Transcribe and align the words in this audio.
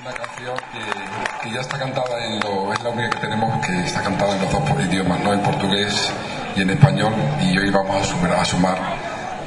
una 0.00 0.12
canción 0.12 0.56
que, 0.72 1.48
que 1.48 1.54
ya 1.54 1.60
está 1.60 1.78
cantada 1.78 2.26
en 2.26 2.40
lo, 2.40 2.72
es 2.72 2.82
la 2.82 2.90
única 2.90 3.10
que 3.10 3.18
tenemos 3.18 3.66
que 3.66 3.84
está 3.84 4.02
cantada 4.02 4.34
en 4.34 4.42
los 4.42 4.52
dos 4.52 4.62
idiomas, 4.86 5.20
no 5.20 5.32
en 5.32 5.40
portugués 5.40 6.12
y 6.56 6.62
en 6.62 6.70
español, 6.70 7.12
y 7.40 7.56
hoy 7.56 7.70
vamos 7.70 7.96
a 7.96 8.04
sumar, 8.04 8.32
a 8.32 8.44
sumar 8.44 8.78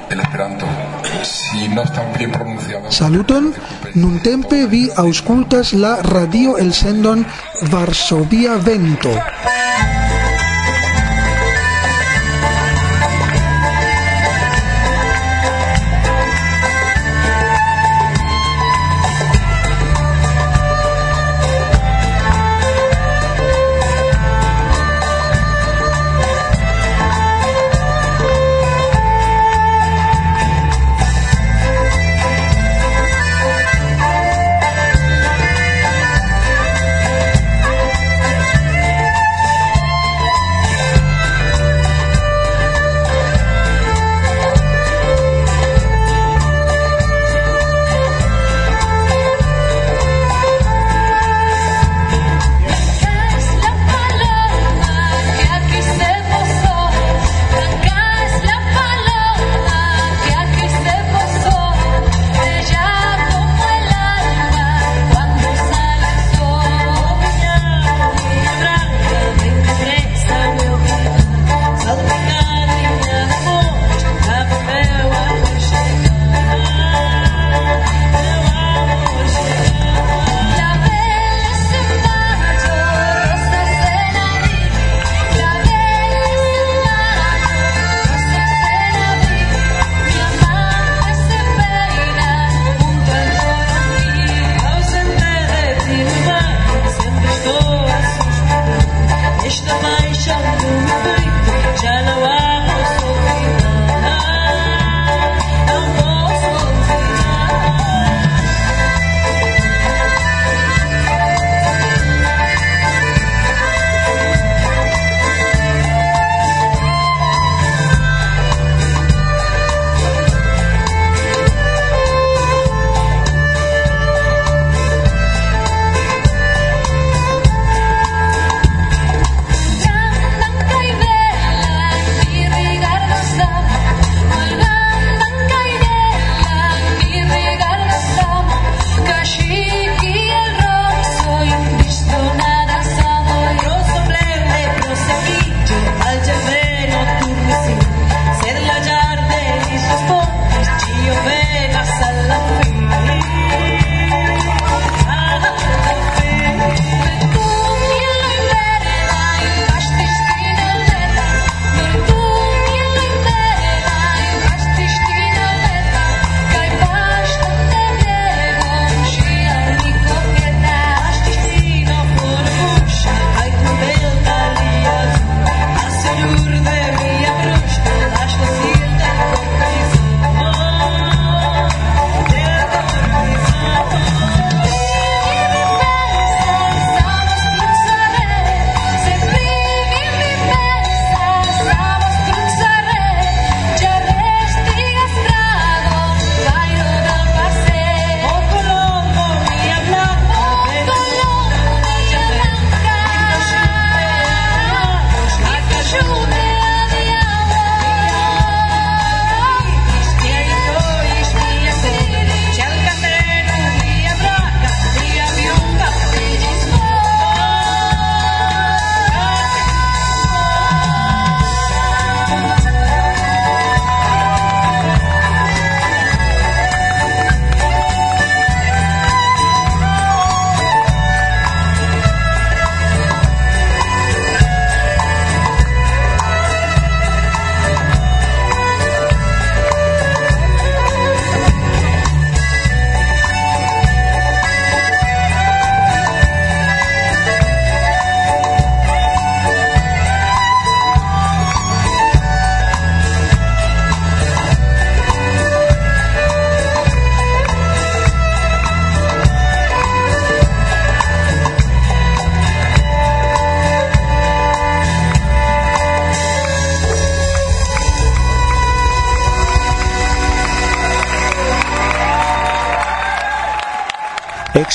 el 0.09 0.19
esperanto. 0.19 0.65
Si 1.23 1.67
no 1.69 1.83
está 1.83 2.03
bien 2.17 2.31
pronunciado. 2.31 2.91
Saluton, 2.91 3.53
nuntempe 3.93 4.65
vi 4.65 4.89
auscultas 4.95 5.73
la 5.73 5.97
radio 5.97 6.57
el 6.57 6.73
sendon 6.73 7.25
Varsovia 7.69 8.55
Vento. 8.55 9.11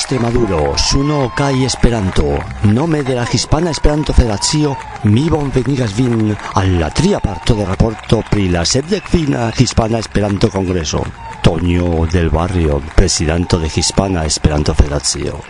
Extremaduro, 0.08 0.72
Suno 0.78 1.30
Kai 1.36 1.64
Esperanto. 1.64 2.42
Nome 2.62 3.02
de 3.02 3.14
la 3.14 3.28
Hispana 3.30 3.68
Esperanto 3.68 4.14
Federacio 4.14 4.74
mi 5.02 5.28
bonvenigas 5.28 5.94
vin 5.94 6.34
al 6.54 6.78
la 6.78 6.88
tria 6.88 7.20
parto 7.20 7.52
de 7.52 7.66
raporto 7.66 8.24
pri 8.30 8.48
la 8.48 8.64
sepdekvina 8.64 9.52
Hispana 9.54 9.98
Esperanto 9.98 10.48
Kongreso. 10.48 11.04
Toño 11.42 12.06
del 12.10 12.30
Barrio, 12.30 12.80
presidente 12.94 13.58
de 13.58 13.66
Hispana 13.66 14.24
Esperanto 14.24 14.72
Federacio. 14.72 15.44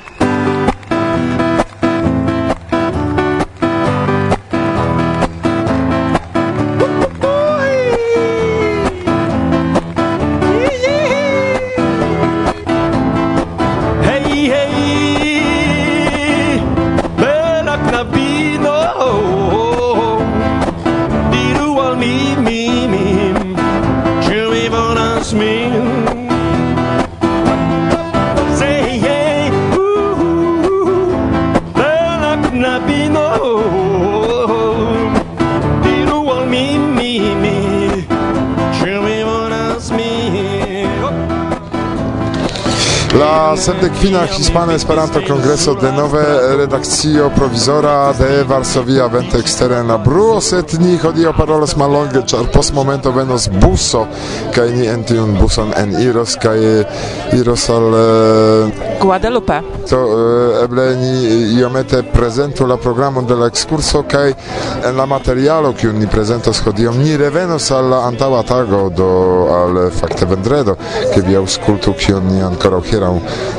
fina 44.01 44.27
Hispana 44.27 44.75
Esperanto 44.75 45.21
Kongreso 45.27 45.75
denove 45.75 46.57
redakcio 46.57 47.31
provizora 47.35 48.13
de 48.13 48.45
Varsovia 48.45 49.07
vente 49.09 49.39
ekstere 49.39 49.79
en 49.81 49.89
la 49.89 49.97
bruo, 49.99 50.41
sed 50.41 50.77
ni 50.79 50.97
hodiaŭ 51.03 51.33
parolas 51.37 51.75
malonge 51.77 52.23
ĉar 52.31 52.51
post 52.55 52.75
momento 52.77 53.11
venos 53.13 53.49
buso 53.63 54.05
kaj 54.55 54.69
ni 54.77 54.87
en 54.87 55.03
tiun 55.09 55.35
buson 55.41 55.75
en 55.77 55.97
iros 56.03 56.39
kaj 56.43 56.59
iros 57.41 57.69
al 57.75 57.91
Guadalupe 59.03 59.78
do 59.91 59.99
eh, 59.99 60.65
eble 60.65 60.97
ni 60.97 61.15
iomete 61.59 62.03
prezentu 62.13 62.67
la 62.67 62.77
programon 62.77 63.27
de 63.27 63.37
la 63.37 63.47
ekskurso 63.47 64.03
kaj 64.03 64.33
en 64.89 64.97
la 64.97 65.07
materialo 65.07 65.73
kiun 65.73 65.99
ni 65.99 66.07
prezentos 66.07 66.61
hodiaŭ 66.67 66.95
ni 66.99 67.17
revenos 67.17 67.71
al 67.71 67.91
la 67.91 68.03
antaŭa 68.09 68.43
tago 68.43 68.89
do 68.91 69.11
al 69.53 69.91
fakte 70.01 70.27
vendredo 70.27 70.77
ke 71.15 71.23
vi 71.27 71.37
aŭskultu 71.37 71.95
kion 71.99 72.27
ni 72.33 72.43
ankoraŭ 72.43 72.83
hieraŭ 72.91 73.15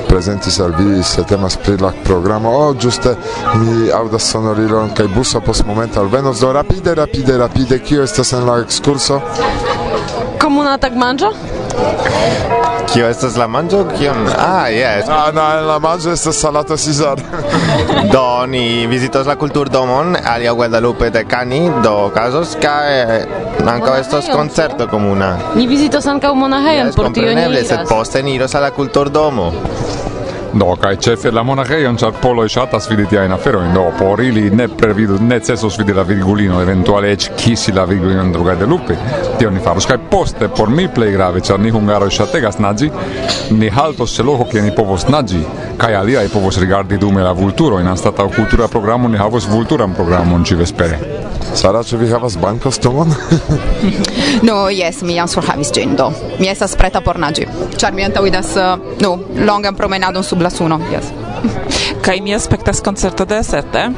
prezentis 0.09 0.59
al 0.59 0.73
vi 0.79 1.03
se 1.03 1.23
temas 1.23 1.57
pri 1.57 1.77
la 1.77 1.91
programo. 2.03 2.49
O 2.49 2.73
ĝuste 2.73 3.15
mi 3.61 3.89
aŭdas 3.93 4.31
sonorilon 4.31 4.93
kaj 4.97 5.07
buso 5.15 5.41
postmomente 5.41 5.99
alvenos 5.99 6.39
do 6.39 6.53
rapide 6.53 6.95
rapide 6.95 7.37
rapide. 7.37 7.79
Kio 7.79 8.03
estas 8.03 8.33
en 8.33 8.45
la 8.49 8.59
ekskurso? 8.63 9.21
Komuna 10.41 10.77
tagmanĝo? 10.77 11.33
Kio 12.93 13.07
estas 13.09 13.35
la 13.37 13.45
manĝo? 13.47 13.83
Kion? 13.97 14.27
Ah, 14.37 14.67
yes. 14.73 15.09
Ah, 15.09 15.29
no, 15.33 15.43
la 15.67 15.77
manĝo 15.79 16.13
estas 16.15 16.39
salato 16.41 16.77
Cesar. 16.77 17.21
do 18.13 18.45
ni 18.45 18.87
vizitos 18.87 19.27
la 19.27 19.35
kulturdomon 19.35 20.15
alia 20.25 20.53
Guadalupe 20.53 21.09
de 21.09 21.23
Cani, 21.25 21.61
do 21.83 21.93
okazos 22.07 22.55
kaj 22.61 23.01
eh, 23.01 23.27
ankaŭ 23.65 23.95
estos 23.99 24.29
koncerto 24.33 24.87
komuna. 24.87 25.35
Ni 25.55 25.67
vizitos 25.67 26.07
ankaŭ 26.07 26.33
monaĥejon 26.33 26.89
yes, 26.89 26.97
por 26.97 27.11
tio 27.13 27.29
ni 27.35 27.45
iras. 27.45 27.67
Sed 27.69 27.85
poste 27.89 28.23
ni 28.23 28.35
iros 28.39 28.55
al 28.55 28.65
la 28.67 28.71
kulturdomo. 28.71 29.51
Do, 30.53 30.75
kai 30.81 30.95
cefe 30.97 31.29
la 31.29 31.43
monachejon, 31.45 31.97
ĉar 32.01 32.15
poloj 32.23 32.47
ŝatas 32.49 32.87
vidi 32.89 33.03
tiajn 33.11 33.31
aferojn, 33.35 33.69
do 33.73 33.83
por 33.99 34.21
ili 34.23 34.49
ne 34.49 34.65
previdu 34.67 35.19
necesos 35.21 35.77
vidi 35.77 35.93
la 35.93 36.03
virgulino, 36.03 36.61
eventuale 36.61 37.11
eĉ 37.13 37.27
kisi 37.37 37.71
la 37.71 37.85
virgulinon 37.85 38.31
de 38.33 38.55
de 38.59 38.65
lupi. 38.65 38.95
Tion 39.37 39.53
ni 39.53 39.59
faros. 39.59 39.85
Kaj 39.85 39.97
poste, 40.09 40.49
por 40.49 40.69
mi 40.69 40.87
play 40.87 41.11
grave, 41.11 41.41
char 41.41 41.59
ni 41.59 41.69
e 41.69 42.09
ŝategas 42.09 42.59
nagi 42.59 42.89
ni 43.51 43.69
haltos 43.69 44.15
se 44.15 44.23
loco 44.23 44.45
kie 44.45 44.61
ni 44.61 44.71
povos 44.75 45.07
naĝi, 45.07 45.43
kaj 45.77 45.95
aliaj 45.95 46.27
povos 46.29 46.57
rigardi 46.57 46.97
dume 46.97 47.21
la 47.21 47.31
vulturojn. 47.31 47.87
Anstataŭ 47.87 48.29
cultura 48.35 48.67
programo 48.67 49.07
ni 49.07 49.17
havos 49.17 49.47
vulturan 49.47 49.93
programon 49.93 50.45
ci 50.45 50.55
vespere. 50.55 50.99
Sara, 51.55 51.83
ĉu 51.83 51.97
vi 51.97 52.09
havas 52.11 52.37
bankostumon? 52.37 53.13
no, 54.47 54.69
jes, 54.69 55.01
mi 55.01 55.15
jam 55.15 55.27
surhavis 55.27 55.71
ĝin 55.75 55.95
do. 55.99 56.11
Mi 56.39 56.49
estas 56.51 56.75
preta 56.79 57.01
por 57.01 57.19
naĝi, 57.19 57.47
ĉar 57.77 57.93
mi 57.93 58.05
antaŭidas 58.05 58.53
uh, 58.57 58.91
nu, 59.01 59.15
longan 59.45 59.75
promenadon 59.75 60.23
sub 60.23 60.41
la 60.45 60.53
suno, 60.53 60.79
jes. 60.93 61.09
kaj 62.05 62.21
mi 62.21 62.35
aspektas 62.35 62.81
koncerto 62.81 63.25
de 63.25 63.43
Sete 63.43 63.89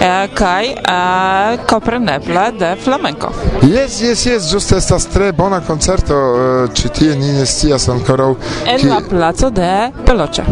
eh, 0.00 0.28
kaj 0.34 0.66
eh, 0.66 1.58
kompreneble 1.70 2.52
de 2.58 2.76
flamenco. 2.84 3.28
Jes, 3.62 4.00
jes, 4.02 4.26
jes, 4.26 4.50
ĝuste 4.50 4.76
estas 4.76 5.06
tre 5.06 5.32
bona 5.32 5.60
koncerto 5.60 6.14
eh, 6.14 6.74
ĉi 6.74 6.88
tie 6.88 7.16
ni 7.16 7.32
ne 7.32 7.46
scias 7.46 7.88
ankoraŭ. 7.88 8.34
En 8.66 8.80
ki... 8.80 8.88
la 8.88 9.00
placo 9.10 9.50
de 9.50 9.72
Peloĉa. 10.06 10.44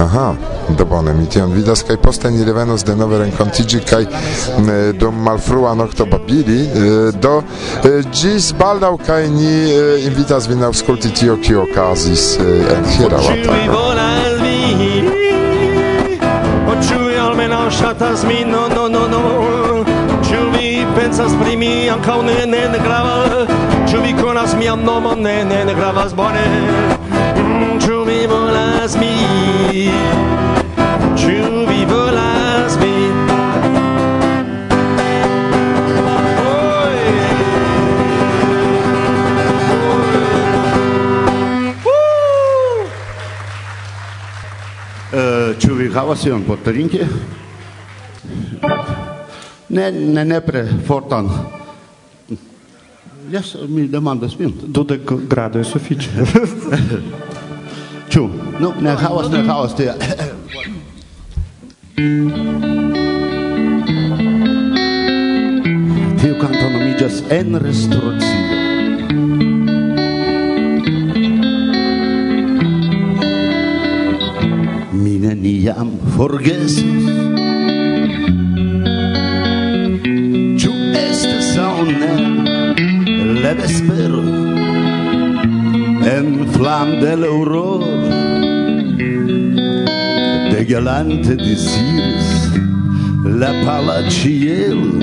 Aha, 0.00 0.34
do 0.78 0.84
bone, 0.84 1.12
mi 1.12 1.26
tion 1.28 1.52
vidas, 1.52 1.82
kaj 1.84 1.96
poste 2.00 2.30
ni 2.30 2.44
revenos 2.44 2.84
de 2.88 2.94
nove 2.96 3.18
renkontiĝi 3.20 3.80
kaj 3.84 4.04
do 5.00 5.10
malfrua 5.12 5.74
nocto 5.74 6.06
babili, 6.08 6.60
do 7.20 7.42
ĝis 8.08 8.54
baldaŭ 8.58 8.94
kaj 9.06 9.28
ni 9.34 9.52
invitas 10.06 10.48
vin 10.48 10.64
aŭskulti 10.64 11.12
tio, 11.20 11.36
ki 11.44 11.58
okazis 11.66 12.38
en 12.40 12.88
hieraŭa 12.94 13.36
Ĉu 16.80 16.96
vi 17.04 17.16
almenaŭ 17.20 17.64
ŝatas 17.76 18.22
mi, 18.24 18.40
No, 18.48 18.62
no, 18.72 18.88
no, 18.88 19.04
no. 19.12 19.20
Ĉu 20.24 20.40
pensas 20.96 21.32
pri 21.42 21.56
mi? 21.56 21.90
Ankaŭ 21.90 22.22
ne, 22.22 22.46
ne, 22.46 22.62
ne 22.72 22.78
gravas. 22.78 23.52
Ĉu 23.90 24.00
vi 24.00 24.14
mi, 24.58 24.68
an 24.68 24.84
nomo, 24.84 25.14
Ne, 25.14 25.44
ne, 25.44 25.64
ne 25.64 25.74
gravas. 25.74 26.14
Bone 26.14 27.19
volas 28.80 28.96
mi 28.96 29.90
Ĉu 31.16 31.66
vi 31.68 31.84
volas 31.84 32.78
mi 32.80 33.10
Ĉu 45.58 45.72
uh, 45.72 45.78
vi 45.78 45.88
havas 45.92 46.24
ion 46.26 46.42
por 46.46 46.58
trinki? 46.64 47.00
Ne, 49.68 49.90
ne 49.92 50.24
nepre 50.24 50.64
fortan. 50.86 51.28
Jes, 53.30 53.56
mi 53.68 53.88
demandas 53.88 54.38
min. 54.38 54.54
Dudek 54.66 55.12
gradoj 55.28 55.64
sufiĉe. 55.64 56.10
Ciu, 58.10 58.26
Nu, 58.58 58.72
ne 58.80 58.90
havas, 58.90 59.30
ne 59.30 59.38
mm. 59.38 59.48
havas 59.48 59.74
tia. 59.78 59.94
Tiu 66.18 66.34
canto 66.40 66.66
nomigas 66.74 67.22
En 67.30 67.54
restoracio. 67.54 68.40
Mi 74.92 75.14
neniam 75.22 75.94
forgesis. 76.16 77.06
Le 83.40 83.54
vespero 83.54 84.20
en 86.04 86.46
flam 86.52 87.00
de 87.00 87.16
l'aurora 87.16 87.99
galante 90.70 91.34
desiris 91.34 92.28
la 93.24 93.50
pala 93.64 94.08
cielo 94.08 95.02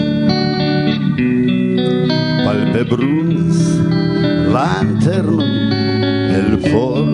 palpebrumis 2.46 3.60
lanterno 4.54 5.44
el 6.38 6.52
for. 6.70 7.08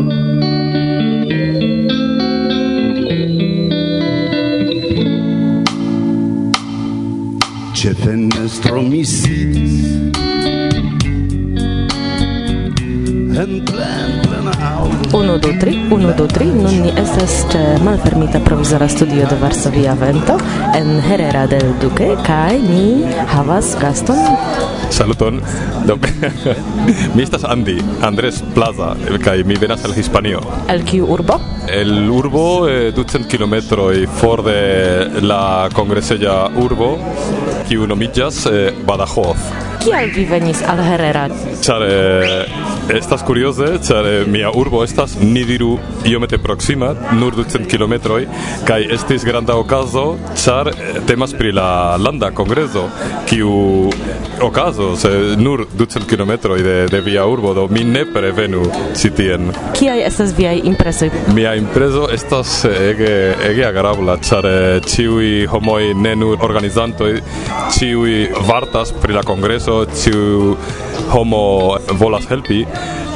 Che 7.73 7.93
fenestro 8.03 8.83
mi 8.83 9.03
sidis 9.03 9.81
en 13.43 13.63
plan 13.65 14.32
1 15.13 15.39
2 15.39 15.59
3 15.59 15.75
1 15.91 16.13
2 16.17 16.27
3 16.37 16.45
nun 16.63 16.81
ni 16.85 16.91
estas 17.03 17.39
ĉe 17.51 17.63
malfermita 17.85 18.39
provizora 18.45 18.87
studio 18.87 19.27
de 19.29 19.39
Varsovia 19.41 19.93
Vento 19.93 20.37
en 20.75 20.99
Herrera 21.09 21.45
del 21.47 21.73
Duque 21.81 22.13
kai 22.27 22.59
ni 22.61 22.85
havas 23.35 23.75
gaston 23.81 24.17
Saluton. 24.93 25.41
Do, 25.87 25.97
mi 27.15 27.23
estas 27.23 27.43
Andi, 27.43 27.79
Andres 28.01 28.43
Plaza, 28.53 28.93
kaj 29.23 29.43
mi 29.43 29.55
venas 29.57 29.85
al 29.85 29.95
Hispanio. 29.97 30.41
El 30.69 30.85
kiu 30.85 31.07
urbo? 31.09 31.39
El 31.67 32.11
urbo 32.11 32.69
eh, 32.69 32.91
ducent 32.93 33.33
i 33.33 34.05
for 34.05 34.43
de 34.43 35.09
la 35.21 35.69
kongreseja 35.73 36.49
urbo, 36.55 36.97
kiu 37.67 37.87
nomiĝas 37.87 38.45
eh, 38.45 38.71
Badajoz. 38.85 39.72
Kial 39.83 40.09
vi 40.15 40.23
venis 40.23 40.61
al 40.63 40.79
Herrera? 40.79 41.25
Ĉar 41.63 41.83
eh, 41.83 42.51
estas 42.95 43.23
kurioze, 43.27 43.65
ĉar 43.83 44.05
eh, 44.07 44.27
mia 44.31 44.51
urbo 44.55 44.79
estas 44.83 45.17
ni 45.19 45.43
diru 45.43 45.73
iomete 46.07 46.37
proksima, 46.39 46.93
nur 47.19 47.35
200 47.35 47.67
kilometroj 47.67 48.21
kaj 48.67 48.79
estis 48.95 49.25
granda 49.27 49.57
okazo, 49.59 50.05
ĉar 50.39 50.69
eh, 50.71 51.01
temas 51.07 51.35
pri 51.35 51.51
la 51.57 51.97
landa 51.99 52.29
kongreso 52.31 52.85
kiu 53.27 53.51
okazos 54.43 55.03
nur 55.39 55.65
200 55.75 56.07
kilometroj 56.09 56.61
de 56.63 56.77
de 56.93 57.03
via 57.03 57.27
urbo, 57.27 57.53
do 57.53 57.67
mi 57.67 57.83
ne 57.83 58.05
prevenu 58.13 58.63
ĉi 59.01 59.11
tien. 59.19 59.51
Kiaj 59.75 60.05
estas 60.07 60.31
viaj 60.37 60.61
impresoj? 60.63 61.11
Mia 61.35 61.55
impreso 61.59 62.07
estas 62.11 62.55
ege 62.71 63.11
ege 63.51 63.67
agrabla, 63.67 64.15
ĉar 64.29 64.47
ĉiuj 64.87 65.45
homoj 65.51 65.91
ne 65.99 66.15
nur 66.23 66.39
organizantoj, 66.47 67.13
ĉiuj 67.75 68.17
vartas 68.47 68.95
pri 69.03 69.19
la 69.19 69.27
kongreso 69.27 69.72
to 69.81 70.55
homo 71.11 71.77
volas 71.99 72.27
helpi 72.29 72.65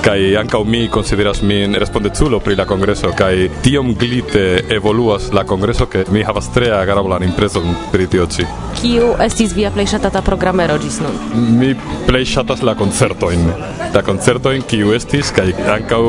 kai 0.07 0.37
ankaŭ 0.39 0.61
mi 0.63 0.87
konsideras 0.87 1.41
min 1.43 1.75
respondeculo 1.75 2.39
pri 2.39 2.55
la 2.55 2.65
kongreso 2.65 3.09
kai 3.17 3.49
tiom 3.63 3.93
glite 3.99 4.43
evoluas 4.75 5.31
la 5.35 5.43
kongreso 5.43 5.85
ke 5.91 6.05
mi 6.15 6.23
havas 6.23 6.47
tre 6.53 6.69
agrablan 6.71 7.23
impreson 7.27 7.75
pri 7.91 8.07
tio 8.07 8.27
ĉi. 8.35 8.45
Kiu 8.81 9.09
estis 9.25 9.55
via 9.57 9.71
plej 9.73 9.89
ŝatata 9.93 10.21
programero 10.21 10.77
ĝis 10.79 11.01
nun? 11.03 11.17
Mi 11.59 11.73
plej 12.07 12.23
ŝatas 12.35 12.63
la 12.63 12.75
koncertojn. 12.79 13.43
La 13.95 14.03
koncertojn 14.05 14.63
kiu 14.69 14.93
estis 14.95 15.33
kaj 15.35 15.49
ankaŭ 15.75 16.01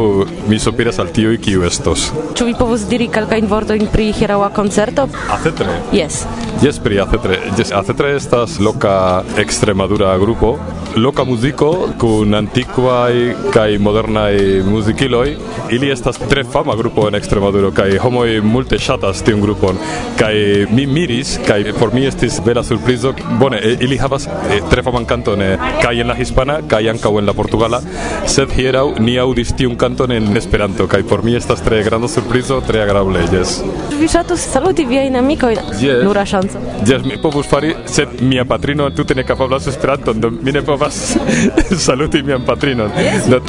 mi 0.48 0.60
sopiras 0.62 1.02
al 1.02 1.10
tiuj 1.14 1.38
kiu 1.42 1.66
estos. 1.66 2.10
Ĉu 2.38 2.48
vi 2.50 2.54
povus 2.58 2.86
diri 2.90 3.08
kelkajn 3.10 3.50
vortojn 3.50 3.88
pri 3.92 4.12
hieraŭa 4.20 4.52
koncerto? 4.54 5.08
Acetre. 5.32 5.74
Yes. 5.96 6.22
Yes 6.62 6.78
pri 6.84 7.00
Acetre. 7.02 7.40
Yes, 7.56 7.72
Acetre 7.74 8.14
estas 8.14 8.60
loka 8.62 9.24
Extremadura 9.42 10.14
grupo, 10.22 10.54
loka 10.96 11.24
muziko 11.24 11.67
con 11.72 11.92
kun 11.98 12.34
antiquae 12.34 13.34
kai 13.52 13.78
modernae 13.78 14.62
musiciloi. 14.64 15.36
Ili 15.70 15.90
estas 15.90 16.18
tre 16.18 16.44
fama 16.44 16.74
grupo 16.76 17.08
en 17.08 17.14
Extremaduro 17.14 17.70
kai 17.76 17.98
homoj 17.98 18.40
multe 18.42 18.78
ŝatas 18.78 19.22
tiun 19.22 19.40
grupon 19.40 19.76
kai 20.18 20.66
mi 20.70 20.86
miris 20.86 21.38
kai 21.46 21.72
por 21.78 21.92
mi 21.94 22.06
estis 22.06 22.40
bela 22.44 22.62
surprizo. 22.62 23.12
Bone, 23.40 23.60
ili 23.80 23.98
havas 23.98 24.28
tre 24.70 24.82
faman 24.82 25.04
kanton 25.04 25.42
kai 25.82 26.00
en 26.00 26.08
la 26.08 26.14
hispana 26.14 26.60
kai 26.68 26.88
ankaŭ 26.88 27.18
en 27.18 27.26
la 27.26 27.34
portugala, 27.36 27.80
sed 28.26 28.52
hieraŭ 28.56 28.86
ni 29.00 29.18
aŭdis 29.18 29.54
tiun 29.56 29.76
kanton 29.76 30.12
en 30.12 30.36
Esperanto 30.36 30.86
kai 30.88 31.02
por 31.02 31.22
mi 31.24 31.34
estas 31.36 31.60
tre 31.64 31.82
granda 31.82 32.08
surprizo, 32.08 32.60
tre 32.66 32.82
agrable. 32.82 33.20
Yes. 33.32 33.58
Vi 34.00 34.08
ŝatus 34.08 34.40
saluti 34.52 34.84
viajn 34.88 35.16
amikojn. 35.16 35.58
Yes. 35.82 36.04
Nura 36.04 36.24
ŝanco. 36.26 36.62
Yes, 36.86 37.04
mi 37.04 37.18
povus 37.22 37.46
fari, 37.50 37.74
sed 37.86 38.20
mia 38.20 38.44
patrino 38.44 38.90
tute 38.90 39.14
ne 39.14 39.24
kapablas 39.26 39.66
Esperanton, 39.66 40.20
do 40.20 40.30
mi 40.30 40.52
ne 40.52 40.62
povas 40.62 41.16
saluti 41.86 42.22
mian 42.22 42.44
patrinon. 42.44 42.90
Yes, 42.96 43.28
Do, 43.28 43.40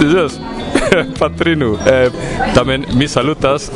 yes. 0.00 0.40
patrinu. 1.18 1.78
Eh, 1.86 2.10
tamen 2.54 2.84
mi 2.94 3.08
salutas 3.08 3.70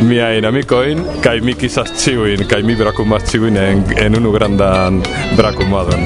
miajn 0.00 0.44
amikojn 0.44 1.04
kaj 1.24 1.40
mi 1.40 1.54
kisas 1.54 1.92
ĉiujn 2.04 2.46
kaj 2.48 2.62
mi 2.62 2.76
brakumas 2.76 3.26
ĉiujn 3.30 3.56
en, 3.56 3.84
en 4.00 4.16
unu 4.16 4.32
grandan 4.32 5.02
brakumadon. 5.36 6.00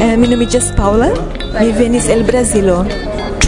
Eh, 0.00 0.16
mi 0.16 0.28
nomiĝas 0.28 0.72
Paula, 0.76 1.12
mi 1.60 1.72
venis 1.76 2.08
el 2.08 2.24
Brazilo. 2.24 2.84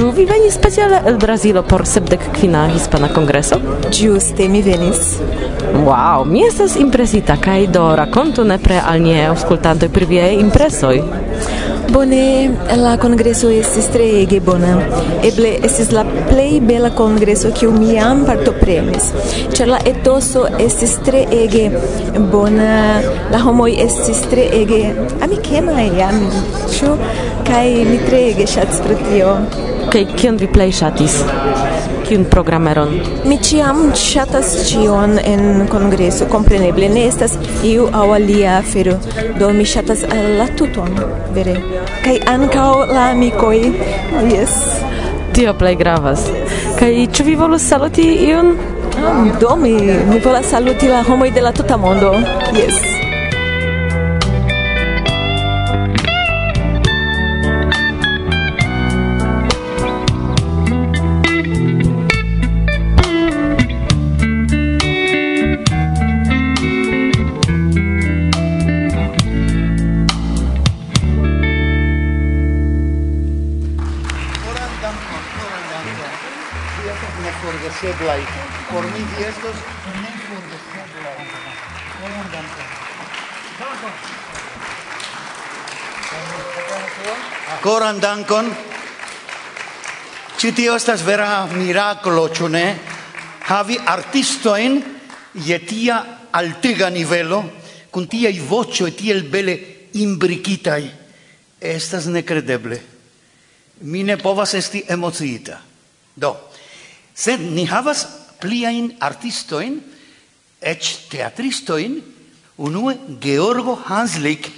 Ĉu 0.02 0.09
vi 0.11 0.25
venis 0.26 0.56
speciale 0.59 0.97
el 1.06 1.14
Brazilo 1.23 1.61
por 1.62 1.85
sepdek 1.87 2.25
kvina 2.35 2.64
hispana 2.73 3.06
kongreso? 3.14 3.61
Ĝuste 3.94 4.49
mi 4.50 4.59
venis. 4.66 5.12
Wow, 5.85 6.25
mi 6.26 6.42
estas 6.42 6.75
impresita 6.82 7.37
kaj 7.44 7.68
do 7.76 7.85
rakontu 8.00 8.42
nepre 8.42 8.80
al 8.82 8.99
ni 9.04 9.14
aŭskultantoj 9.28 9.88
pri 9.94 10.09
viaj 10.11 10.32
impresoj. 10.40 10.97
Bone, 11.94 12.25
la 12.82 12.97
congresso 12.99 13.52
estis 13.54 13.87
treege 13.94 14.40
bona. 14.42 14.75
Eble 15.30 15.52
estis 15.68 15.94
la 15.94 16.02
plej 16.32 16.59
bela 16.66 16.90
congresso 16.99 17.52
kiu 17.54 17.71
mi 17.76 17.94
jam 17.94 18.25
partoprenis. 18.26 19.12
Ĉar 19.54 19.71
la 19.71 19.80
etoso 19.92 20.49
estis 20.66 20.97
treege 21.06 21.68
bona, 22.35 22.73
la 23.30 23.44
homoj 23.47 23.71
estis 23.87 24.26
treege 24.35 24.82
amikemaj 25.23 25.87
jam, 26.00 26.25
ĉu? 26.75 26.97
Kaj 27.47 27.68
mi 27.87 28.02
treege 28.09 28.50
ŝatis 28.56 28.82
pro 28.82 28.99
tio. 29.06 29.37
Kaj 29.90 30.02
kion 30.16 30.36
vi 30.40 30.46
plej 30.46 30.70
ŝatis? 30.78 31.16
Kiun 32.06 32.24
programeron? 32.30 32.92
Mi 33.28 33.38
ĉiam 33.42 33.80
ŝatas 33.98 34.52
ĉion 34.68 35.18
en 35.24 35.66
kongreso, 35.70 36.28
kompreneble 36.30 36.88
ne 36.92 37.06
estas 37.08 37.34
iu 37.66 37.88
aŭ 37.92 38.06
alia 38.16 38.58
afero. 38.60 38.94
Do 39.40 39.50
mi 39.56 39.66
ŝatas 39.74 40.04
la 40.38 40.46
tuton, 40.58 40.94
vere. 41.34 41.56
Kaj 42.04 42.16
ankaŭ 42.34 42.70
la 42.92 43.10
amikoj. 43.16 43.58
Jes. 44.30 44.56
Tio 45.32 45.54
plej 45.58 45.74
gravas. 45.80 46.26
Kaj 46.78 46.92
ĉu 47.16 47.30
vi 47.30 47.38
volus 47.44 47.68
saluti 47.68 48.08
iun? 48.28 48.54
Ah, 49.02 49.22
do 49.40 49.56
mi, 49.56 49.72
mi 50.10 50.20
volas 50.24 50.50
saluti 50.52 50.88
la 50.88 51.02
homoj 51.08 51.30
de 51.32 51.40
la 51.48 51.52
tuta 51.52 51.76
mondo. 51.76 52.12
Jes. 52.58 53.01
por 78.72 78.84
mi 78.84 79.00
vi 79.04 79.24
estos 79.24 79.56
ne 80.00 80.10
forgesebla 80.26 81.10
abundanto. 82.04 82.62
Dankon. 83.60 83.92
Koran 87.60 88.00
dankon. 88.00 88.48
Ĉi 90.40 90.52
tio 90.56 90.76
estas 90.80 91.04
vera 91.04 91.44
miraklo, 91.52 92.24
ĉu 92.32 92.48
ne? 92.48 92.64
Havi 93.50 93.76
artistojn 93.76 94.80
je 95.34 95.58
tia 95.66 95.98
altega 96.32 96.88
nivelo, 96.90 97.42
kun 97.92 98.08
tiaj 98.08 98.32
voĉoj 98.48 98.90
tiel 98.96 99.22
bele 99.28 99.58
imbrikitaj, 100.00 100.80
estas 101.60 102.08
nekredeble. 102.08 102.80
Mi 103.84 104.02
ne 104.02 104.16
povas 104.16 104.56
esti 104.56 104.82
emociita. 104.88 105.60
Do, 106.16 106.32
sed 107.14 107.44
ni 107.52 107.68
havas 107.68 108.21
pliain 108.42 108.90
artistoin, 108.99 109.78
ec 110.61 110.90
teatristoin, 111.11 112.00
unue 112.58 112.99
Georgo 113.22 113.78
Hanslik 113.87 114.50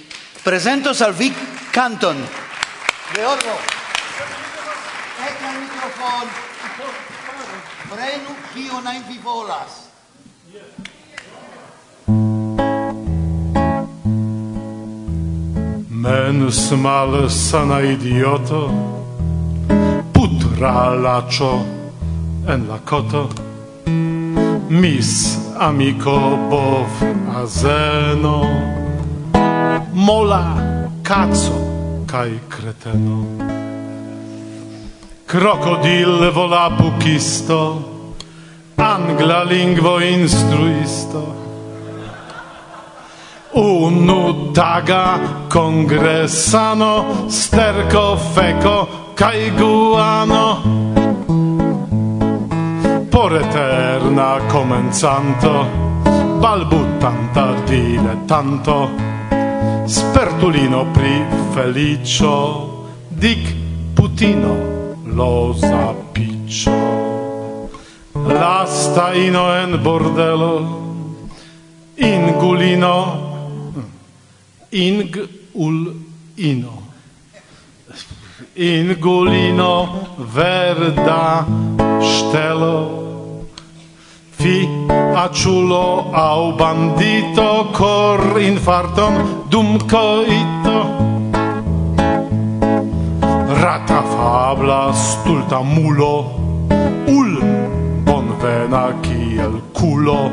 presentos 0.43 1.01
al 1.01 1.13
vi 1.13 1.29
canton. 1.71 2.17
Georgo, 3.13 3.55
ec 5.29 5.45
al 5.45 5.61
mikrofon! 5.61 6.45
prenu 7.89 8.33
kion 8.53 8.87
ein 8.87 9.03
vi 9.07 9.17
volas. 9.23 9.73
Menus 15.89 16.71
mal 16.71 17.29
sana 17.29 17.79
idioto, 17.81 18.69
putra 20.13 20.93
lacho 20.95 21.65
en 22.47 22.67
la 22.67 22.79
koto, 22.85 23.29
Mis 23.85 25.37
amico 25.57 26.37
bov 26.49 26.89
azeno 27.35 28.41
Mola 29.91 30.45
cazzo 31.01 32.03
kai 32.05 32.39
creteno. 32.47 33.25
Crocodil 35.25 36.31
volapukisto, 36.31 37.59
Angla 38.75 39.43
lingvo 39.43 39.99
instruisto. 39.99 41.35
Unu 43.53 44.51
taga 44.51 45.19
congresano 45.47 47.25
Sterco 47.27 48.17
feco 48.17 49.11
kai 49.13 49.51
guano. 49.51 51.04
Por 53.25 53.41
eterna 53.41 54.37
komencanto, 54.49 55.65
balbutanta 56.39 57.55
dilettanto, 57.65 58.91
spertulino 59.87 60.85
pri 60.93 61.25
felicio, 61.51 62.85
dic 63.09 63.41
putino 63.95 64.93
lo 65.05 65.55
zapiccio. 65.57 66.69
lasta 68.13 69.15
ino 69.15 69.55
en 69.57 69.81
bordelo 69.81 70.53
ingulino 71.97 72.97
ing 74.69 75.09
ul 75.53 75.95
ino 76.35 76.73
ingulino 78.53 79.73
verda 80.31 81.45
stelo 81.99 83.04
fi 84.45 84.69
aciulo 85.15 86.11
au 86.11 86.53
bandito 86.53 87.69
cor 87.71 88.39
infarton 88.39 89.43
dum 89.49 89.77
coito. 89.91 90.77
Rata 93.61 94.01
fabla 94.13 94.93
stulta 94.93 95.61
mulo 95.63 96.13
ul 97.07 97.31
bonvena 98.05 98.93
kiel 99.01 99.55
culo. 99.73 100.29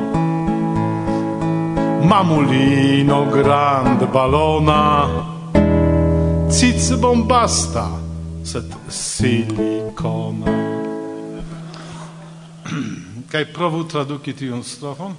Mamulino 2.11 3.21
grand 3.31 4.01
balona 4.13 5.09
cic 6.51 6.99
bombasta 7.01 7.87
sed 8.43 8.69
silicona. 8.89 10.51
kai 13.33 13.47
provu 13.49 13.87
traduki 13.89 14.35
tion 14.37 14.61
strofon 14.63 15.15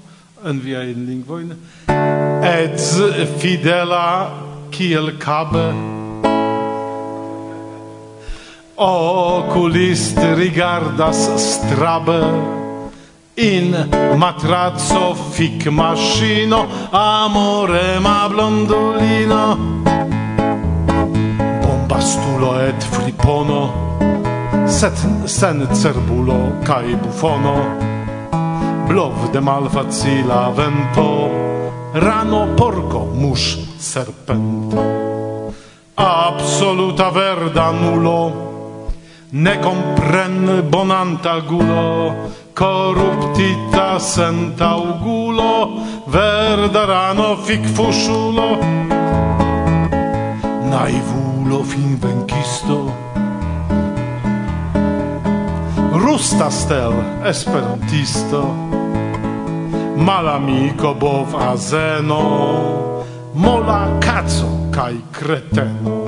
en 0.45 0.59
via 0.61 0.83
in 0.85 1.05
lingvoin 1.07 1.53
et 2.45 2.81
fidela 3.41 4.29
kiel 4.69 5.15
kabe. 5.17 5.73
Oculist 8.77 10.17
rigardas 10.37 11.21
strabe. 11.47 12.21
In 13.35 13.73
matrazzo 14.15 15.15
fic 15.33 15.65
mascino 15.65 16.67
Amore 16.91 17.97
ma 17.99 18.29
blondolino 18.29 19.57
Bombastulo 21.63 22.59
et 22.61 22.83
fripono 22.83 23.61
Set 24.67 24.93
sen 25.25 25.65
cerbulo 25.73 26.61
kai 26.63 26.93
bufono. 26.93 27.92
Blov 28.87 29.31
de 29.31 29.39
malfacila 29.39 30.51
vento, 30.51 31.29
rano 31.93 32.47
porco 32.55 33.05
mus 33.13 33.57
serpento. 33.77 34.83
Absoluta 35.95 37.09
verda 37.09 37.71
nulo, 37.71 38.31
ne 39.31 39.59
compren 39.59 40.67
bonanta 40.69 41.39
gulo, 41.39 42.13
corruptita 42.53 43.99
senta 43.99 44.75
ugulo, 44.75 45.69
verda 46.07 46.85
rano 46.85 47.37
fic 47.37 47.65
fusciulo. 47.65 48.57
Naivulo 50.69 51.63
fin 51.63 51.99
venkisto, 51.99 52.91
rusta 55.93 56.49
stel 56.49 56.93
esperantisto, 57.23 58.72
malamico 59.97 60.93
bov 60.93 61.35
azeno 61.35 62.23
mola 63.33 63.97
cazzo 63.99 64.69
kai 64.71 64.97
creteno. 65.11 66.03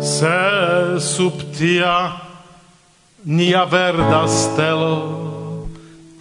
Se 0.00 1.00
subtia 1.00 2.12
nia 3.24 3.64
verda 3.64 4.26
stelo 4.28 5.66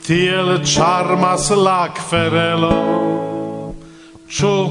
tiel 0.05 0.60
charmas 0.63 1.50
la 1.50 1.89
querelo 1.93 3.03
ciu 4.33 4.69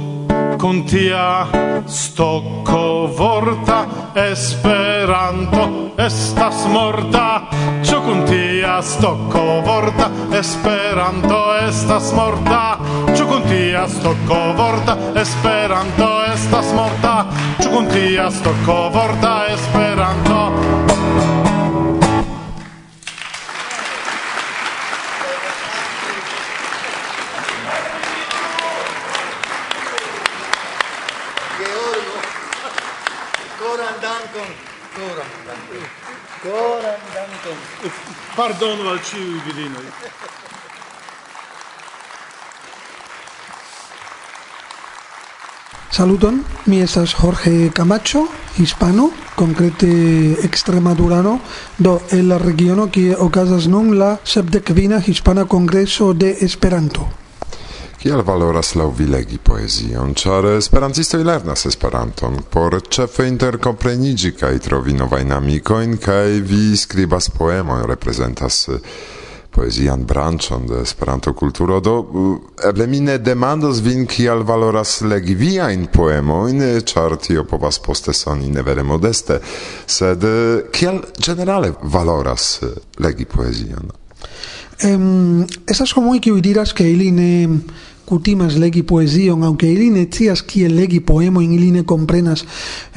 kun 0.59 0.83
tia 0.87 1.47
stoko 1.87 3.07
vorta 3.19 3.87
esperanto 4.15 5.95
estas 5.99 6.67
morta. 6.69 7.47
Ciu 7.83 8.01
kun 8.03 8.25
tia 8.27 8.42
tia 8.63 8.83
stocco 8.83 9.61
vorta 9.67 10.11
Esperanto 10.39 11.39
estas 11.67 12.13
morta. 12.15 12.79
Ĉu 13.11 13.27
kun 13.27 13.43
tia 13.49 13.89
stocco 13.91 14.39
vorta 14.55 14.95
Esperanto 15.19 16.11
estas 16.31 16.71
morta. 16.79 17.15
Ĉu 17.59 17.75
kun 17.75 17.91
tia 17.91 18.31
stocco 18.31 18.79
vorta 18.95 19.35
Esperanto. 19.57 20.43
Pardonu 38.35 38.89
al 38.91 39.01
ciui 39.01 39.41
virinoi. 39.47 39.87
Saluton, 45.91 46.43
mi 46.67 46.81
estas 46.81 47.15
Jorge 47.15 47.71
Camacho, 47.71 48.27
hispano, 48.59 49.13
concrete 49.37 49.87
extremadurano, 50.43 51.39
do 51.79 52.03
en 52.11 52.29
la 52.29 52.39
regiono 52.39 52.91
que 52.91 53.15
ocasas 53.15 53.69
nun 53.69 53.99
la 53.99 54.19
sepdecvina 54.25 54.99
hispana 55.07 55.45
congreso 55.45 56.13
de 56.13 56.39
Esperanto. 56.41 57.22
Kiel 58.03 58.25
valoras 58.27 58.73
laŭ 58.75 58.89
vi 58.99 59.05
legi 59.07 59.37
poezion, 59.39 60.11
ĉar 60.19 60.49
esperantistoj 60.57 61.21
lernas 61.23 61.69
Esperanton. 61.69 62.41
Por 62.51 62.75
ĉefe 62.83 63.29
interkomprenigi 63.31 64.33
kaj 64.41 64.57
trovi 64.65 64.97
novain 64.99 65.31
amicoin, 65.31 65.95
kaj 66.03 66.41
vi 66.49 66.75
skribas 66.77 67.29
poemon, 67.31 67.85
representas 67.87 68.57
eh, 68.75 68.81
poezian 69.55 70.03
branĉon 70.03 70.67
de 70.67 70.81
Esperanto-kulturo, 70.83 71.79
do 71.79 71.95
eh, 72.01 72.67
eble 72.73 72.89
mi 72.91 72.99
ne 73.07 73.21
demandos 73.23 73.79
vin 73.87 74.03
kial 74.11 74.43
valoras 74.51 74.97
legi 75.07 75.39
via 75.39 75.71
in 75.71 75.87
poemoin, 75.87 76.59
char 76.83 77.15
eh, 77.15 77.23
tio 77.23 77.47
povas 77.47 77.79
poste 77.87 78.11
soni 78.13 78.51
ne 78.51 78.67
vere 78.67 78.83
modeste, 78.83 79.39
sed 79.87 80.27
kiel 80.75 80.99
generale 81.23 81.71
valoras 81.83 82.57
legi 82.99 83.31
poezion? 83.31 83.95
Um, 84.83 85.47
esas 85.71 85.95
homoj 85.95 86.19
que 86.19 86.35
diras 86.43 86.73
ke 86.75 86.83
ili 86.91 87.13
ne 87.15 87.31
cutimas 88.05 88.57
legi 88.57 88.83
poesion, 88.83 89.43
aunque 89.45 89.73
ili 89.73 89.91
ne 89.91 90.07
cias 90.11 90.43
kie 90.43 90.69
legi 90.69 91.01
poemoin, 91.01 91.53
ili 91.53 91.71
ne 91.71 91.85
comprenas. 91.85 92.45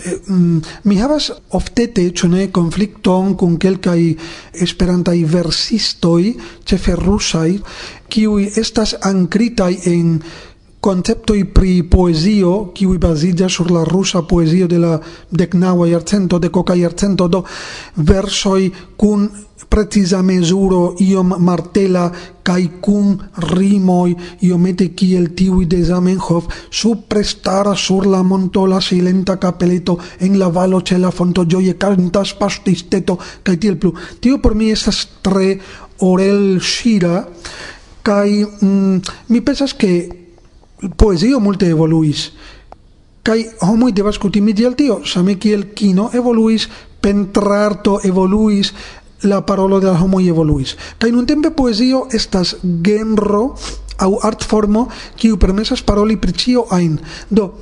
Eh, 0.05 0.17
mm, 0.27 0.61
mi 0.83 0.97
havas 0.97 1.31
oftete, 1.51 2.09
cio 2.11 2.29
ne, 2.29 2.49
conflicton 2.51 3.35
con 3.35 3.57
quelcai 3.57 4.15
esperantai 4.53 5.23
versistoi, 5.23 6.35
cefe 6.65 6.95
rusaj, 6.95 7.59
kiui 8.09 8.49
estas 8.55 8.95
ancritai 9.01 9.79
en 9.91 10.19
conceptoi 10.85 11.47
pri 11.49 11.81
poesio, 11.89 12.69
kiui 12.77 12.99
basidia 13.01 13.49
sur 13.49 13.71
la 13.73 13.83
rusa 13.83 14.21
poesio 14.21 14.67
de 14.67 14.77
la 14.77 14.99
decnaua 15.31 15.87
iarcento, 15.89 16.37
decoca 16.39 16.75
iarcento, 16.75 17.27
do 17.27 17.41
versoi 17.95 18.71
cun 18.95 19.25
precisa 19.69 20.21
mesuro 20.21 20.95
iom 20.99 21.35
martela 21.39 22.11
kai 22.43 22.79
cum 22.81 23.17
rimoi 23.55 24.15
iomete 24.41 24.91
kiel 24.93 25.33
tiui 25.35 25.65
de 25.65 25.83
Zamenhof 25.83 26.47
suprestara 26.69 27.75
sur 27.75 28.05
la 28.05 28.23
montola 28.23 28.81
silenta 28.81 29.37
capeleto 29.37 29.97
en 30.19 30.39
la 30.39 30.49
valo 30.49 30.81
ce 30.81 30.97
la 30.97 31.11
fonto 31.11 31.45
gioie 31.45 31.77
cantas 31.77 32.33
pastisteto 32.33 33.17
kai 33.43 33.57
tiel 33.57 33.77
plu. 33.77 33.93
Tio 34.19 34.39
por 34.39 34.55
mi 34.55 34.71
estas 34.71 35.07
tre 35.21 35.59
orel 35.99 36.59
shira 36.61 37.27
kai 38.03 38.45
mm, 38.45 38.97
mi 39.29 39.41
pensas 39.41 39.73
che 39.73 40.09
poesio 40.95 41.39
multe 41.39 41.67
evoluis 41.67 42.31
kai 43.25 43.41
homoi 43.65 43.91
devas 43.91 44.19
cutimi 44.21 44.53
tiel 44.53 44.75
tio, 44.77 44.99
same 45.03 45.39
kiel 45.41 45.73
kino 45.73 46.11
evoluis, 46.13 46.67
pentrarto 47.01 47.97
evoluis, 48.05 48.69
la 49.23 49.45
parolo 49.45 49.79
de 49.79 49.87
la 49.87 49.99
homo 49.99 50.19
evoluis. 50.19 50.75
Kai 50.97 51.11
nun 51.11 51.25
tempe 51.25 51.51
poesio 51.51 52.07
estas 52.11 52.55
genro 52.83 53.55
au 53.97 54.19
artformo 54.23 54.89
kiu 55.15 55.37
permesas 55.37 55.81
paroli 55.81 56.17
pri 56.17 56.33
ĉio 56.33 56.65
ajn. 56.69 56.97
Do, 57.29 57.53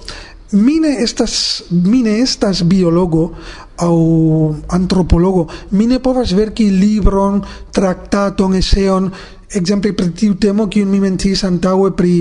mine 0.51 0.95
estas 1.03 1.63
mine 1.69 2.19
estas 2.21 2.63
biologo 2.63 3.31
au 3.77 4.55
antropologo. 4.69 5.47
Mine 5.71 5.99
povas 5.99 6.33
verki 6.33 6.69
libron, 6.69 7.41
traktaton, 7.71 8.55
eseon, 8.55 9.11
ekzemple 9.53 9.93
pri 9.93 10.11
tiu 10.17 10.35
temo 10.35 10.67
kiun 10.67 10.89
mi 10.89 10.99
mentis 10.99 11.43
antaŭe 11.43 11.93
pri 11.97 12.15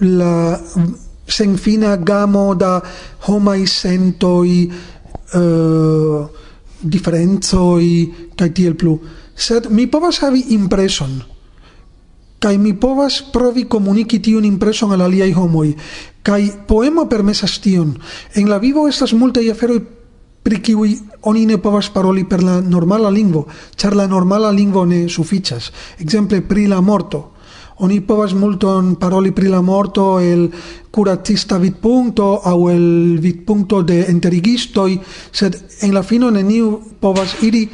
la 0.00 0.58
senfina 1.30 1.96
gamo 1.96 2.54
da 2.54 2.80
homa 3.28 3.54
sentoi 3.66 4.66
uh, 4.66 5.40
eh, 5.40 6.48
diferenzo 6.82 7.78
i 7.80 8.08
kai 8.36 8.50
tiel 8.54 8.76
plu, 8.76 8.98
sed 9.34 9.70
mi 9.70 9.86
povas 9.86 10.20
havi 10.24 10.46
impreson 10.56 11.20
kai 12.40 12.56
mi 12.58 12.72
povas 12.72 13.20
provi 13.32 13.66
komuniki 13.68 14.18
tiun 14.24 14.46
impreson 14.48 14.92
al 14.96 15.02
aliaj 15.04 15.32
homoj 15.36 15.74
kai 16.24 16.50
poemo 16.68 17.04
permesas 17.08 17.58
tion. 17.60 17.92
En 18.34 18.48
la 18.48 18.58
vivo 18.58 18.86
estas 18.88 19.12
multaj 19.12 19.50
aferoj 19.52 19.80
pri 20.42 20.60
kiuj 20.64 20.94
oni 21.28 21.44
ne 21.46 21.58
povas 21.60 21.90
paroli 21.92 22.24
per 22.24 22.42
la 22.42 22.60
normala 22.60 23.10
lingvo, 23.12 23.44
ĉar 23.76 23.96
la 23.96 24.06
normala 24.08 24.50
lingvo 24.50 24.86
ne 24.88 25.06
sufiĉas. 25.08 25.70
Ekzemple 26.00 26.40
pri 26.48 26.66
la 26.66 26.80
morto. 26.80 27.22
Oni 27.80 28.00
povas 28.00 28.32
multon 28.36 28.94
paroli 29.00 29.32
pri 29.32 29.48
la 29.48 29.60
morto 29.60 30.18
el 30.20 30.48
curatista 30.90 31.58
vidpunto 31.58 32.40
au 32.42 32.68
el 32.68 33.18
vidpunto 33.20 33.82
de 33.82 34.04
enterigistoi, 34.10 35.00
sed 35.30 35.56
en 35.82 35.94
la 35.94 36.02
fino 36.02 36.30
neniu 36.30 36.80
povas 37.00 37.36
iri 37.42 37.68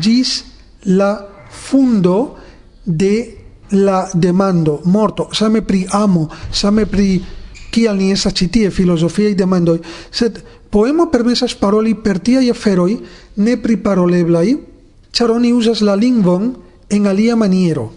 gis 0.00 0.44
la 0.84 1.26
fundo 1.50 2.36
de 2.84 3.38
la 3.70 4.08
demando, 4.14 4.80
morto, 4.84 5.28
same 5.32 5.62
pri 5.62 5.86
amo, 5.90 6.28
same 6.50 6.86
pri 6.86 7.22
kial 7.70 7.96
ni 7.96 8.12
estas 8.12 8.32
ĉi 8.32 8.70
filosofia 8.70 9.28
i 9.28 9.34
demandoj, 9.34 9.78
sed 10.10 10.40
poemo 10.70 11.10
permesas 11.10 11.54
paroli 11.54 11.94
per 11.94 12.20
i 12.24 12.52
feroi 12.52 12.98
ne 13.36 13.56
priparoleblaj, 13.56 14.56
ĉar 15.12 15.30
oni 15.30 15.52
usas 15.52 15.80
la 15.80 15.94
lingvon 15.94 16.54
en 16.90 17.06
alia 17.06 17.36
maniero. 17.36 17.92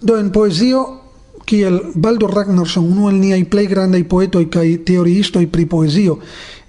Do 0.00 0.16
en 0.16 0.30
poezio 0.30 1.03
kiel 1.44 1.80
Baldur 1.94 2.32
Ragnarsson, 2.34 2.84
unu 2.84 3.08
el 3.10 3.20
niaj 3.20 3.44
plej 3.52 3.66
grandaj 3.70 4.02
poetoj 4.08 4.44
kaj 4.50 4.66
teoriistoj 4.88 5.46
pri 5.52 5.66
poezio. 5.66 6.18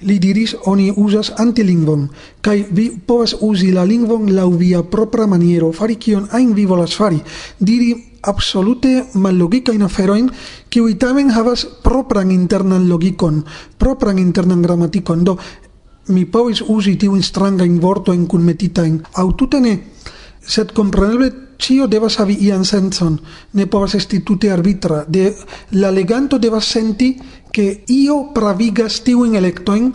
Li 0.05 0.17
diris, 0.19 0.55
oni 0.67 0.91
uzas 0.91 1.31
antilingvon, 1.39 2.07
kaj 2.43 2.57
vi 2.71 2.89
povas 3.07 3.35
uzi 3.41 3.71
la 3.71 3.85
lingvon 3.87 4.27
laŭ 4.35 4.49
via 4.59 4.83
propra 4.83 5.25
maniero, 5.27 5.71
fari 5.71 5.95
kion 5.95 6.27
ajn 6.31 6.53
vi 6.53 6.65
volas 6.65 6.95
fari, 6.99 7.21
diri 7.59 7.93
absolute 8.27 9.05
mallogikajn 9.13 9.85
aferojn, 9.87 10.29
kiuj 10.69 10.97
tamen 10.99 11.31
havas 11.31 11.65
propran 11.83 12.31
internan 12.31 12.89
logikon, 12.89 13.43
propran 13.77 14.19
internan 14.19 14.61
gramatikon, 14.61 15.23
do 15.23 15.37
mi 16.07 16.25
povis 16.25 16.61
uzi 16.61 16.97
tiujn 17.01 17.23
strangajn 17.23 17.79
vortojn 17.81 18.27
kunmetitajn, 18.29 18.99
aŭ 19.21 19.29
tute 19.39 19.61
ne, 19.61 19.77
sed 20.47 20.73
compreneble 20.73 21.31
cio 21.57 21.87
devas 21.87 22.19
havi 22.19 22.37
ian 22.45 22.65
senson, 22.65 23.19
ne 23.53 23.65
povas 23.67 23.95
esti 23.95 24.21
tute 24.23 24.51
arbitra. 24.51 25.03
De, 25.07 25.33
la 25.71 25.91
leganto 25.91 26.37
devas 26.37 26.65
senti 26.65 27.15
che 27.51 27.83
io 27.87 28.31
pravigas 28.33 29.01
tiuin 29.03 29.35
electoin, 29.35 29.93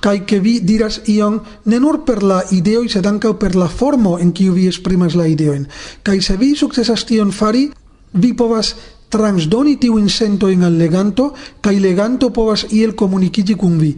kai 0.00 0.24
che 0.24 0.40
vi 0.40 0.60
diras 0.60 1.00
ion 1.06 1.40
ne 1.64 1.78
nur 1.78 2.04
per 2.04 2.22
la 2.22 2.42
ideo 2.50 2.84
sed 2.88 3.06
ankaŭ 3.06 3.36
per 3.40 3.56
la 3.56 3.68
formo 3.68 4.18
en 4.18 4.32
kiu 4.32 4.52
vi 4.54 4.68
esprimas 4.68 5.14
la 5.14 5.26
ideoin. 5.26 5.66
Kai 6.02 6.20
se 6.20 6.36
vi 6.36 6.54
sukcesas 6.54 7.04
tion 7.06 7.32
fari, 7.32 7.70
vi 8.12 8.34
povas 8.34 8.74
transdoni 9.08 9.76
tiu 9.78 9.98
insento 9.98 10.48
en 10.48 10.62
al 10.62 10.78
leganto, 10.78 11.32
kai 11.60 11.80
leganto 11.80 12.30
povas 12.30 12.66
iel 12.70 12.94
komunikigi 12.94 13.54
kun 13.54 13.78
vi. 13.78 13.96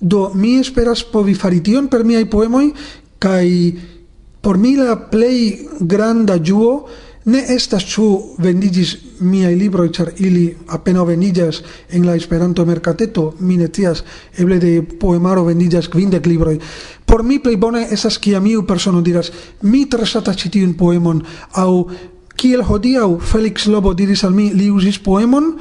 Do 0.00 0.30
mi 0.34 0.58
esperas 0.60 1.02
povi 1.04 1.34
fari 1.34 1.60
tion 1.60 1.88
per 1.88 2.04
miaj 2.04 2.24
poemoj, 2.30 2.70
kai 3.18 3.78
Por 4.40 4.58
mi 4.58 4.76
la 4.76 4.96
plei 5.10 5.68
granda 5.80 6.38
giuo 6.38 6.86
ne 7.24 7.42
estas 7.52 7.84
ĉu 7.84 8.06
vendigis 8.40 8.94
miaj 9.20 9.52
libroj, 9.54 9.90
ĉar 9.92 10.12
ili 10.24 10.46
apenaŭ 10.72 11.04
vendiĝas 11.10 11.60
en 11.92 12.06
la 12.08 12.14
Esperanto-merkateto, 12.16 13.34
mi 13.40 13.58
ne 13.60 13.68
scias, 13.68 14.00
eble 14.40 14.58
de 14.58 14.80
poemaro 14.82 15.44
vendiĝas 15.44 15.90
kvindek 15.92 16.26
libroj. 16.26 16.56
Por 17.04 17.22
mi 17.22 17.38
plej 17.38 17.58
bone 17.60 17.84
estas 17.92 18.16
kiam 18.18 18.46
iu 18.46 18.64
persono 18.66 19.02
diras, 19.04 19.28
mi 19.62 19.84
tre 19.90 20.06
ŝatas 20.06 20.40
ĉi 20.40 20.50
tiun 20.56 20.72
poemon, 20.80 21.20
aŭ 21.60 21.84
kiel 22.40 22.64
hodiaŭ 22.64 23.18
Felix 23.20 23.68
Lobo 23.68 23.92
diris 23.94 24.24
al 24.24 24.32
mi, 24.32 24.48
li 24.56 24.70
uzis 24.70 24.98
poemon 24.98 25.52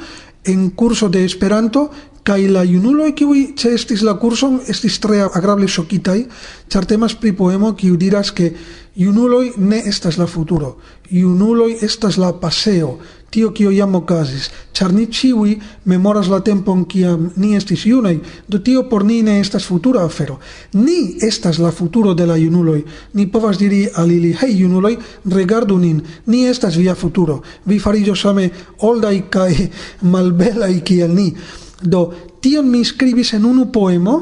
en 0.45 0.69
curso 0.71 1.09
de 1.09 1.25
Esperanto, 1.25 1.89
Kai 2.23 2.47
la 2.51 2.65
junuloj 2.67 3.13
kiuj 3.15 3.43
ĉeestis 3.57 4.01
la 4.05 4.17
kurson 4.19 4.59
estis 4.67 4.99
tre 4.99 5.21
agrable 5.23 5.67
shokitai 5.67 6.25
char 6.69 6.85
temas 6.85 7.15
pri 7.15 7.31
poemo 7.33 7.73
ki 7.73 7.95
diras 7.97 8.31
ke 8.31 8.51
junuloi 8.99 9.53
ne 9.57 9.79
estas 9.85 10.17
la 10.17 10.27
futuro, 10.27 10.77
junuloi 11.09 11.77
estas 11.81 12.17
la 12.17 12.33
paseo, 12.33 12.97
tio 13.29 13.51
kio 13.55 13.71
jam 13.71 13.95
okazis, 13.95 14.49
char 14.73 14.91
ni 14.93 15.05
ciui 15.07 15.55
memoras 15.85 16.27
la 16.27 16.41
tempon 16.43 16.83
kiam 16.85 17.29
ni 17.37 17.55
estis 17.55 17.85
junai 17.85 18.19
do 18.47 18.59
tio 18.59 18.83
por 18.89 19.05
ni 19.05 19.21
ne 19.23 19.39
estas 19.39 19.65
futura 19.65 20.03
afero. 20.03 20.39
Ni 20.73 21.15
estas 21.21 21.59
la 21.59 21.71
futuro 21.71 22.13
de 22.13 22.25
la 22.25 22.37
junuloi 22.37 22.83
Ni 23.13 23.27
povas 23.27 23.57
diri 23.57 23.87
al 23.95 24.11
ili, 24.11 24.33
hej 24.33 24.59
junuloi 24.61 24.97
regardu 25.25 25.77
nin, 25.77 26.01
ni 26.25 26.45
estas 26.47 26.75
via 26.75 26.95
futuro. 26.95 27.41
Vi 27.65 27.79
farillo 27.79 28.15
same 28.15 28.49
oldai 28.79 29.29
kai 29.29 29.69
malbelai 30.01 30.81
kiel 30.81 31.15
ni. 31.15 31.33
Do, 31.81 32.09
tion 32.41 32.69
mi 32.69 32.83
scribis 32.85 33.33
en 33.33 33.45
unu 33.45 33.69
poemo, 33.71 34.19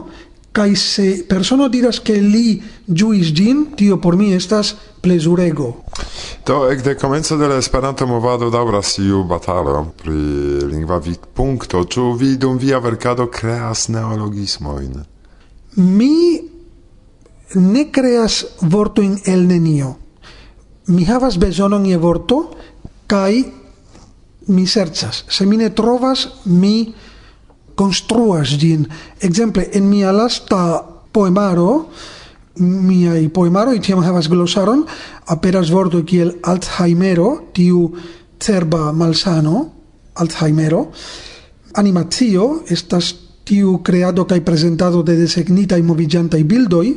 kai 0.58 0.76
se 0.76 1.26
persono 1.30 1.68
diras 1.70 2.00
ke 2.02 2.16
li 2.18 2.58
juis 2.88 3.30
gin, 3.34 3.76
tio 3.78 4.00
por 4.02 4.18
mi 4.18 4.32
estas 4.34 4.74
plezurego. 5.02 5.70
Do, 6.46 6.64
ek 6.72 6.82
de 6.86 6.96
komenco 6.98 7.38
de 7.38 7.50
la 7.50 7.60
Esperanto 7.62 8.08
movado 8.10 8.50
daŭras 8.50 8.96
iu 9.04 9.24
batalo 9.30 9.84
pri 10.02 10.18
lingva 10.72 10.98
vidpunkto, 11.04 11.84
ĉu 11.86 12.14
vi 12.18 12.36
dum 12.42 12.58
via 12.58 12.80
verkado 12.82 13.28
kreas 13.30 13.88
neologismojn? 13.94 14.98
Mi 15.78 16.42
ne 17.56 17.84
kreas 17.94 18.44
vortojn 18.62 19.20
el 19.26 19.46
nenio. 19.48 19.94
Mi 20.88 21.06
havas 21.06 21.38
bezonon 21.38 21.86
je 21.86 21.98
vorto 21.98 22.42
kai 23.08 23.44
mi 24.48 24.66
serĉas. 24.68 25.26
Se 25.30 25.46
mi 25.46 25.58
ne 25.58 25.70
trovas, 25.76 26.28
mi 26.46 26.94
construas 27.78 28.58
gin. 28.58 28.90
Exemple, 29.22 29.70
en 29.78 29.86
mia 29.90 30.12
lasta 30.12 30.82
poemaro, 31.14 31.90
miai 32.58 33.30
poemaroi 33.30 33.78
tiam 33.80 34.02
havas 34.02 34.28
glosaron, 34.28 34.82
aperas 35.30 35.70
vorto 35.70 36.02
kiel 36.02 36.40
Alzheimero, 36.42 37.54
tiu 37.54 37.94
cerba 38.42 38.92
malsano, 38.92 39.70
Alzheimero. 40.18 40.90
animatio 41.78 42.64
estas 42.74 43.14
tiu 43.46 43.80
creado 43.86 44.26
kai 44.28 44.42
presentado 44.42 45.04
de 45.04 45.16
designita 45.16 45.78
i 45.78 45.86
movigianta 45.86 46.38
i 46.38 46.44
bildoi 46.44 46.90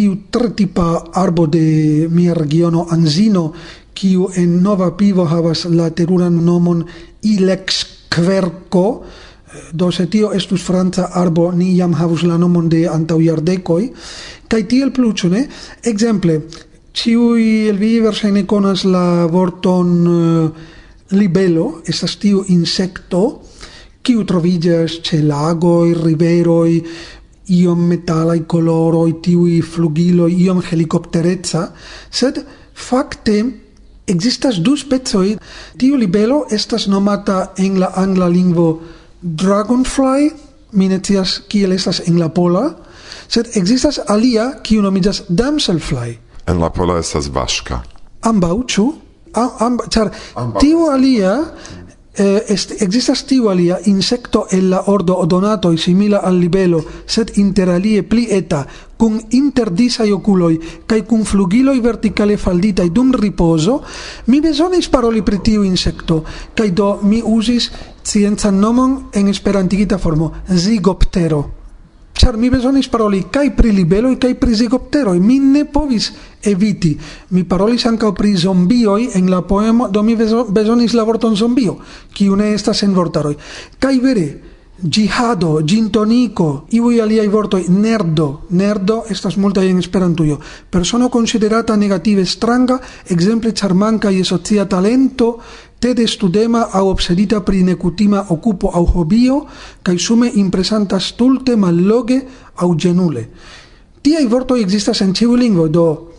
iu 0.00 0.12
tre 0.30 0.52
tipa 0.54 1.10
arbo 1.18 1.46
de 1.50 2.06
mia 2.10 2.34
regiono 2.34 2.86
Anzino 2.90 3.52
kiu 3.92 4.30
en 4.38 4.62
Nova 4.62 4.94
Pivo 4.96 5.26
havas 5.26 5.66
la 5.66 5.90
teruran 5.90 6.38
nomon 6.44 6.86
Ilex 7.26 7.84
Querco 8.08 9.02
do 9.72 9.90
se 9.92 10.06
tio 10.06 10.32
estus 10.32 10.62
franca 10.62 11.10
arbo 11.14 11.50
ni 11.52 11.76
jam 11.76 11.94
havus 11.94 12.22
la 12.22 12.38
nomon 12.38 12.68
de 12.68 12.86
antaŭ 12.88 13.18
jardekoj 13.20 13.82
kaj 14.48 14.62
tiel 14.70 14.90
plu 14.92 15.12
ĉu 15.12 15.30
ne? 15.30 15.46
Ekzemple 15.84 16.40
ĉiuj 16.92 17.46
el 17.70 17.78
vi 17.78 17.92
verŝajne 18.02 18.44
konas 18.50 18.84
la 18.84 19.26
vorton 19.30 19.90
uh, 20.10 20.50
libelo 21.14 21.80
estas 21.86 22.16
tiu 22.22 22.44
insekto 22.48 23.22
kiu 24.02 24.24
troviĝas 24.26 25.00
ĉe 25.06 25.22
lagoj 25.26 25.94
riveroj 26.02 26.70
iom 27.60 27.82
metalaj 27.90 28.44
koloroj 28.46 29.08
tiuj 29.22 29.58
flugiloj 29.66 30.30
iom 30.44 30.62
helikoptereca. 30.62 31.66
Sed 32.10 32.38
fakte 32.74 33.42
Existas 34.10 34.56
du 34.58 34.74
specoj. 34.76 35.36
Tiu 35.78 35.94
libelo 35.96 36.40
estas 36.50 36.88
nomata 36.90 37.52
en 37.62 37.78
la 37.78 37.92
angla 37.94 38.26
lingvo 38.28 38.66
Dragonfly, 39.20 40.30
mi 40.72 40.88
ne 40.88 41.00
scias 41.02 41.40
kiel 41.48 41.74
estas 41.76 42.00
en 42.06 42.18
la 42.20 42.30
pola, 42.32 42.70
sed 43.28 43.52
ekzistas 43.58 44.00
alia 44.08 44.50
kiu 44.64 44.82
nomiĝas 44.82 45.26
Damselfly. 45.28 46.16
En 46.48 46.60
la 46.60 46.70
pola 46.72 46.98
estas 46.98 47.28
vaŝka. 47.32 47.82
Ambaŭ 48.26 48.56
ĉu? 48.72 48.86
Am, 49.38 49.78
am, 50.34 50.54
tiu 50.58 50.88
alia 50.90 51.36
eh, 52.14 52.44
est, 52.48 52.82
existas 52.82 53.24
tiu 53.24 53.48
alia 53.50 53.78
insecto 53.86 54.46
el 54.50 54.70
la 54.70 54.82
ordo 54.86 55.16
odonatoi 55.18 55.78
simila 55.78 56.18
al 56.18 56.38
libelo, 56.38 56.82
sed 57.06 57.32
interalie 57.36 58.02
pli 58.02 58.26
eta, 58.30 58.66
cun 58.96 59.20
interdisai 59.30 60.10
oculoi, 60.12 60.58
cae 60.86 61.04
cun 61.06 61.24
flugiloi 61.24 61.80
verticale 61.80 62.36
falditai 62.36 62.90
dum 62.90 63.14
riposo, 63.14 63.82
mi 64.26 64.40
besonis 64.40 64.88
paroli 64.88 65.22
pri 65.22 65.40
tiu 65.40 65.62
insecto, 65.62 66.24
cae 66.54 66.72
do 66.72 66.98
mi 67.02 67.22
usis 67.24 67.70
scienza 68.02 68.50
nomon 68.50 69.08
en 69.12 69.28
esperantigita 69.28 69.98
formo, 69.98 70.32
zigoptero. 70.50 71.59
Char 72.20 72.36
mi 72.36 72.50
besonis 72.52 72.84
paroli 72.92 73.30
kai 73.32 73.54
pri 73.56 73.70
libelo 73.72 74.12
kai 74.20 74.34
pri 74.36 74.52
zigoptero 74.52 75.14
mi 75.16 75.38
ne 75.40 75.64
povis 75.64 76.12
eviti. 76.44 76.92
Mi 77.30 77.44
parolis 77.44 77.86
anka 77.86 78.12
pri 78.12 78.36
zombioi 78.36 79.08
en 79.14 79.30
la 79.30 79.40
poemo, 79.40 79.88
do 79.88 80.02
mi 80.02 80.16
besonis 80.16 80.92
la 80.92 81.02
vorton 81.08 81.34
zombio, 81.34 81.78
ki 82.12 82.28
une 82.28 82.52
estas 82.52 82.82
en 82.82 82.92
vortaroi 82.92 83.36
kai 83.78 83.96
vere, 84.04 84.28
jihado 84.82 85.62
gintonico, 85.64 86.66
iui 86.72 87.00
aliai 87.00 87.28
vortoi, 87.28 87.64
nerdo, 87.68 88.42
nerdo 88.50 89.04
estas 89.08 89.36
multa 89.36 89.64
en 89.64 89.78
esperantujo. 89.78 90.40
Persono 90.70 91.08
considerata 91.08 91.76
negative 91.76 92.26
stranga, 92.26 92.80
exemple 93.08 93.52
charmanca 93.52 94.10
i 94.10 94.24
socia 94.24 94.66
talento, 94.68 95.38
tede 95.80 96.06
studema 96.06 96.68
au 96.72 96.88
obsedita 96.88 97.40
pri 97.40 97.62
necutima 97.64 98.26
occupo 98.28 98.68
au 98.68 98.84
hobio, 98.84 99.46
cae 99.82 99.98
sume 99.98 100.30
impresantas 100.34 101.12
tulte 101.16 101.56
malloge 101.56 102.20
au 102.56 102.76
genule. 102.76 103.28
Tiai 104.02 104.26
vortoi 104.26 104.60
existas 104.60 105.00
en 105.00 105.14
ciu 105.14 105.34
lingvo, 105.36 105.68
do 105.68 106.12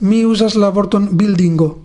mi 0.00 0.24
usas 0.24 0.54
la 0.54 0.68
vorton 0.70 1.08
buildingo, 1.12 1.78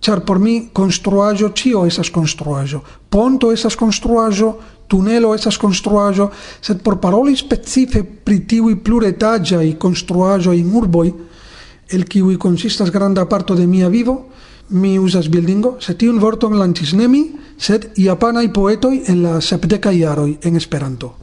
char 0.00 0.24
por 0.24 0.38
mi 0.38 0.68
construajo 0.72 1.52
cio 1.52 1.86
esas 1.86 2.10
construajo, 2.10 2.82
ponto 3.08 3.52
esas 3.52 3.76
construajo, 3.76 4.58
tunelo 4.88 5.34
esas 5.34 5.58
construajo, 5.58 6.30
sed 6.60 6.80
por 6.80 7.00
paroli 7.00 7.36
specife 7.36 8.02
pri 8.02 8.40
tiui 8.46 8.76
pluretagiai 8.76 9.76
construajo 9.76 10.52
in 10.52 10.72
urboi, 10.72 11.12
el 11.88 12.04
kiwi 12.04 12.36
consistas 12.36 12.90
granda 12.90 13.28
parto 13.28 13.54
de 13.54 13.66
mia 13.66 13.88
vivo, 13.88 14.26
mi 14.70 14.98
usas 14.98 15.28
bildingo, 15.30 15.76
se 15.80 15.94
tiun 15.94 16.18
vorton 16.20 16.58
lancis 16.58 16.94
nemi, 16.94 17.22
sed 17.58 17.92
japanai 17.96 18.48
poetoi 18.52 19.02
en 19.08 19.22
la 19.22 19.40
sepdekaj 19.40 19.96
iaroi 19.96 20.38
en 20.42 20.56
Esperanto. 20.56 21.14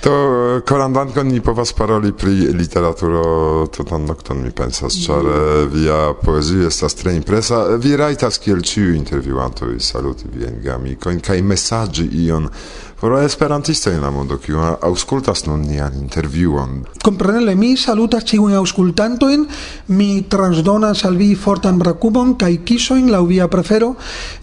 To 0.00 0.60
koran 0.66 0.92
dankon 0.92 1.26
ni 1.26 1.40
povas 1.40 1.72
paroli 1.72 2.12
pri 2.12 2.30
literaturo 2.54 3.66
tutan 3.66 4.04
nokton, 4.06 4.42
mi 4.42 4.50
pensas, 4.50 4.94
ĉar 5.02 5.26
via 5.72 6.12
poezio 6.22 6.68
estas 6.68 6.94
tre 6.94 7.16
impresa. 7.16 7.64
Vi 7.82 7.96
rajtas 7.96 8.38
kiel 8.38 8.62
ĉiuj 8.62 8.94
intervjuantoj 8.96 9.78
saluti 9.82 10.30
viajn 10.34 10.60
gamikojn 10.62 11.18
kaj 11.20 11.42
mesaĝi 11.42 12.06
ion 12.26 12.46
por 13.00 13.14
esperantistoj 13.22 13.94
en 13.94 14.02
la 14.02 14.10
mondo, 14.10 14.38
kiu 14.42 14.58
aŭskultas 14.58 15.44
nun 15.46 15.62
nian 15.66 15.94
intervjuon. 16.00 16.80
Kompreneble 17.04 17.54
mi 17.54 17.76
salutas 17.78 18.26
ĉiujn 18.26 18.56
aŭskultantojn, 18.58 19.46
mi 19.94 20.10
transdonas 20.30 21.04
al 21.06 21.18
vi 21.20 21.34
fortan 21.38 21.78
brakubon 21.78 22.34
kaj 22.40 22.56
kisojn 22.66 23.10
laŭ 23.14 23.24
via 23.30 23.48
prefero. 23.48 23.94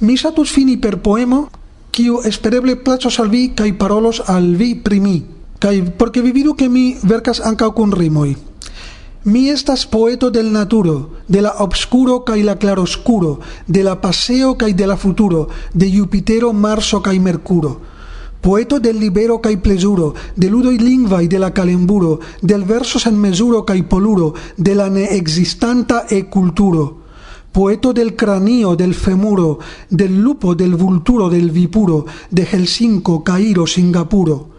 Mi 0.08 0.18
satus 0.18 0.56
fini 0.56 0.80
per 0.82 1.02
poemo, 1.04 1.46
kiu 1.91 2.22
espereble 2.28 2.78
placos 2.84 3.20
al 3.20 3.32
vi 3.32 3.50
kaj 3.56 3.74
parolos 3.80 4.22
al 4.28 4.54
vi 4.56 4.76
pri 4.76 5.00
mi. 5.00 5.18
Kai 5.60 5.82
porque 5.82 6.22
vivido 6.22 6.56
que 6.56 6.70
mi 6.70 6.98
vercas 7.04 7.39
anca 7.39 7.70
con 7.72 7.91
rimoi 7.91 8.38
mi 9.26 9.50
estas 9.50 9.88
poeto 9.88 10.30
del 10.30 10.54
naturo 10.54 11.10
de 11.28 11.41
la 11.41 11.56
obscuro 11.58 12.24
kai 12.24 12.44
la 12.44 12.60
claroscuro 12.60 13.39
de 13.65 13.82
la 13.82 14.00
paseo 14.00 14.56
kai 14.56 14.74
de 14.74 14.86
la 14.86 14.98
futuro 14.98 15.50
de 15.74 15.89
Jupitero 15.89 16.54
Marso 16.54 17.02
kai 17.02 17.18
Mercuro. 17.20 17.82
Poeto 18.39 18.80
del 18.80 19.00
libero 19.00 19.41
kai 19.41 19.58
plesuro 19.58 20.13
de 20.36 20.48
ludo 20.52 20.72
y 20.72 20.78
lingva 20.78 21.24
y 21.24 21.28
de 21.28 21.39
la 21.39 21.54
calemburo 21.54 22.20
del 22.44 22.65
verso 22.65 23.00
en 23.10 23.20
mesuro 23.20 23.65
kai 23.65 23.82
poluro 23.82 24.36
de 24.58 24.76
la 24.76 24.91
ne 24.91 25.15
existanta 25.15 26.06
e 26.08 26.30
culturo. 26.30 27.02
Poeto 27.52 27.94
del 27.94 28.15
cranio, 28.15 28.76
del 28.76 28.94
femuro, 28.94 29.58
del 29.89 30.22
lupo, 30.22 30.54
del 30.54 30.76
vulturo, 30.76 31.30
del 31.30 31.50
vipuro, 31.50 32.06
de 32.30 32.44
Helsinco, 32.44 33.24
Cairo, 33.24 33.65
Singapuro 33.65 34.55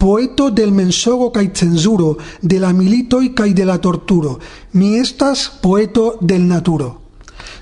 poeto 0.00 0.48
del 0.48 0.72
mensogo 0.72 1.30
cae 1.30 1.52
censuro, 1.52 2.16
de 2.40 2.58
la 2.58 2.72
militoi 2.72 3.34
cae 3.36 3.52
de 3.52 3.66
la 3.68 3.76
torturo, 3.78 4.38
mi 4.72 4.96
estas 4.96 5.50
poeto 5.60 6.16
del 6.20 6.48
naturo. 6.48 6.88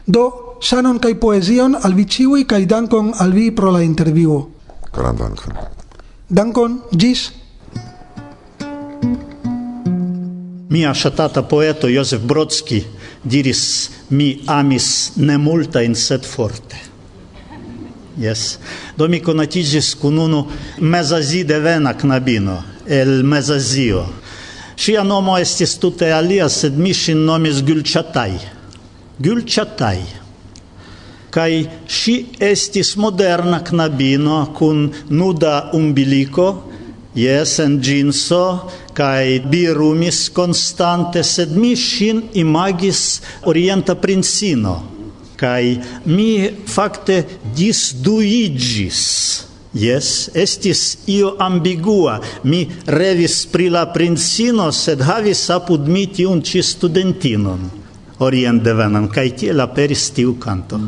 Do, 0.07 0.57
sanon 0.63 1.01
cae 1.03 1.19
poesion 1.19 1.75
al 1.75 1.99
vi 1.99 2.07
ciui 2.07 2.47
cae 2.47 2.65
dankon 2.65 3.11
al 3.19 3.35
vi 3.35 3.51
pro 3.51 3.73
la 3.75 3.83
interviuo. 3.83 4.39
Gran 4.95 5.19
dankon. 5.19 5.59
Dankon, 6.29 6.79
gis. 6.95 7.33
Mia 10.69 10.95
shatata 10.95 11.43
poeto 11.43 11.89
Josef 11.89 12.23
Brodski 12.23 12.85
diris 13.25 13.91
mi 14.11 14.45
amis 14.47 15.17
ne 15.17 15.37
multa 15.37 15.83
in 15.83 15.95
sed 15.95 16.23
forte. 16.25 16.77
Yes. 18.19 18.59
Do 18.97 19.09
mi 19.09 19.21
conatigis 19.23 19.95
kun 19.95 20.19
unu 20.19 20.47
mezazi 20.81 21.45
devena 21.45 21.95
knabino 21.95 22.63
el 22.89 23.23
Mezazio. 23.23 24.07
Ŝia 24.79 25.03
nomo 25.07 25.37
estis 25.39 25.77
tute 25.79 26.09
alia, 26.15 26.49
sed 26.49 26.79
mi 26.79 26.95
ŝin 26.95 27.25
nomis 27.27 27.63
Gülçatay. 27.67 28.39
Gülçatay. 29.23 30.03
Kai 31.35 31.67
ŝi 31.87 32.15
estis 32.43 32.95
moderna 32.97 33.61
knabino 33.65 34.47
kun 34.57 34.89
nuda 35.11 35.71
umbiliko, 35.75 36.49
Yes, 37.19 37.57
en 37.59 37.81
ginso, 37.83 38.71
kai 38.95 39.41
birumis 39.43 40.29
constante, 40.31 41.25
sed 41.27 41.51
mi 41.57 41.73
shin 41.75 42.29
imagis 42.39 43.21
orienta 43.43 43.97
princino 43.99 44.98
kai 45.39 45.79
mi 46.05 46.51
fakte 46.67 47.23
disduigis 47.55 49.05
Yes, 49.79 50.31
estis 50.35 50.99
io 51.07 51.35
ambigua. 51.39 52.21
Mi 52.43 52.67
revis 52.87 53.47
pri 53.47 53.69
la 53.69 53.85
princino, 53.93 54.71
sed 54.73 55.05
havis 55.05 55.45
apud 55.53 55.87
mi 55.89 56.07
tiun 56.09 56.41
ci 56.43 56.63
studentinon, 56.63 57.69
orient 58.25 58.63
devenan, 58.65 59.11
kai 59.13 59.31
tiel 59.37 59.61
aperis 59.61 60.09
tiu 60.17 60.39
canto. 60.41 60.81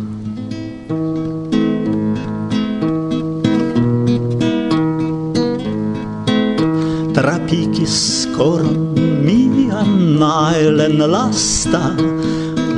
Trapicis 7.15 8.27
coron 8.33 8.97
mian 9.21 10.17
naelen 10.17 11.05
lasta 11.05 11.93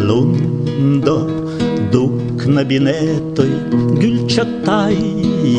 lundo 0.03 1.52
du 1.93 2.03
knabinetoj 2.41 3.51
gulĉataj 4.01 4.97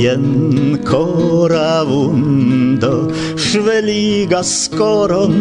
jen 0.03 0.27
kora 0.87 1.83
vundo 1.89 2.93
ŝveligas 3.47 4.53
koron 4.73 5.37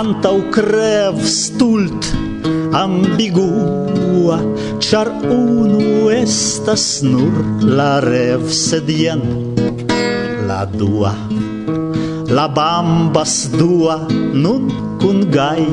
antaŭ 0.00 0.36
krev 0.56 1.22
stult 1.38 2.10
ambigua 2.82 4.40
char 4.82 5.12
unu 5.36 6.10
estas 6.16 6.86
nur 7.06 7.38
la 7.78 7.92
rev 8.04 8.50
sed 8.50 8.90
jen 8.90 9.22
la 10.48 10.64
dua. 10.66 11.14
La 12.36 12.48
bambas 12.48 13.34
dua 13.52 13.96
nun 14.44 14.68
kun 15.00 15.24
gai 15.30 15.64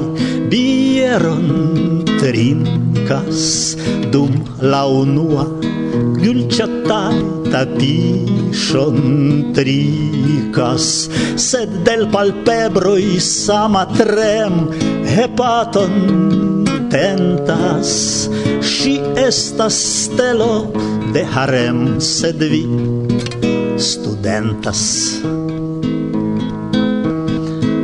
bieron 0.52 2.01
trincas 2.22 3.76
dum 4.14 4.30
la 4.62 4.86
unua 4.86 5.50
Gulciatata 6.22 7.66
tishon 7.82 9.00
tricas 9.58 11.10
Sed 11.36 11.82
del 11.84 12.06
palpebroi 12.14 13.18
sama 13.18 13.90
trem 13.98 14.70
Hepaton 15.04 15.96
tentas 16.94 17.90
Si 18.62 19.02
estas 19.18 19.74
stelo 20.06 20.70
de 21.12 21.26
harem 21.26 22.00
Sed 22.00 22.38
vi 22.38 22.64
studentas. 23.82 25.18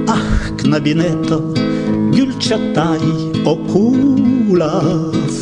Ah, 0.08 0.54
knabineto, 0.62 1.42
gulciatai 2.14 3.34
ocultas 3.44 4.07
la 4.58 4.82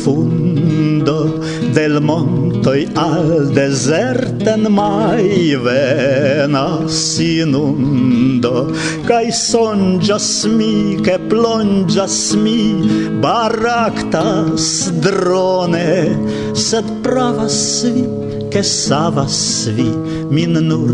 fundo 0.02 1.40
del 1.72 2.00
montoi 2.00 2.86
al 2.94 3.50
deserten 3.52 4.66
mai 4.68 5.56
venas 5.56 7.18
inundo 7.18 8.72
Cai 9.06 9.30
sonjas 9.30 10.44
mi, 10.50 10.98
che 11.00 11.18
plonjas 11.18 12.34
mi, 12.34 12.82
baractas 13.20 14.90
drone. 14.98 16.18
Sed 16.54 16.84
pravas 17.02 17.86
vi, 17.86 18.04
che 18.50 18.62
savas 18.62 19.70
vi, 19.70 19.90
min 20.28 20.58
nur 20.58 20.90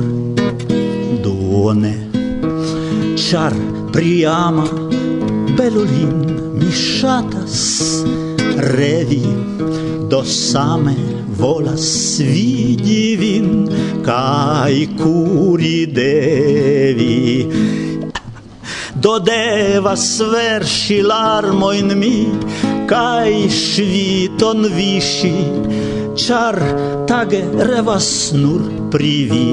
duone. 1.25 1.95
Char 3.17 3.55
priama 3.93 4.92
belulin 5.59 6.19
mi 6.59 6.71
shatas 6.71 7.59
revi 8.77 9.25
do 10.11 10.23
same 10.25 10.97
volas 11.41 12.21
vidi 12.21 13.17
vin 13.17 13.49
kai 14.05 14.89
kuri 15.01 15.87
devi. 15.87 17.49
Do 19.03 19.19
devas 19.19 20.07
verŝi 20.35 21.01
larmojn 21.03 21.97
mi 22.03 22.17
kai 22.93 23.49
ŝviton 23.49 24.69
viŝi 24.77 25.35
char 26.15 26.59
tage 27.09 27.43
revas 27.73 28.33
nur 28.37 28.69
pri 28.95 29.15
vi 29.33 29.45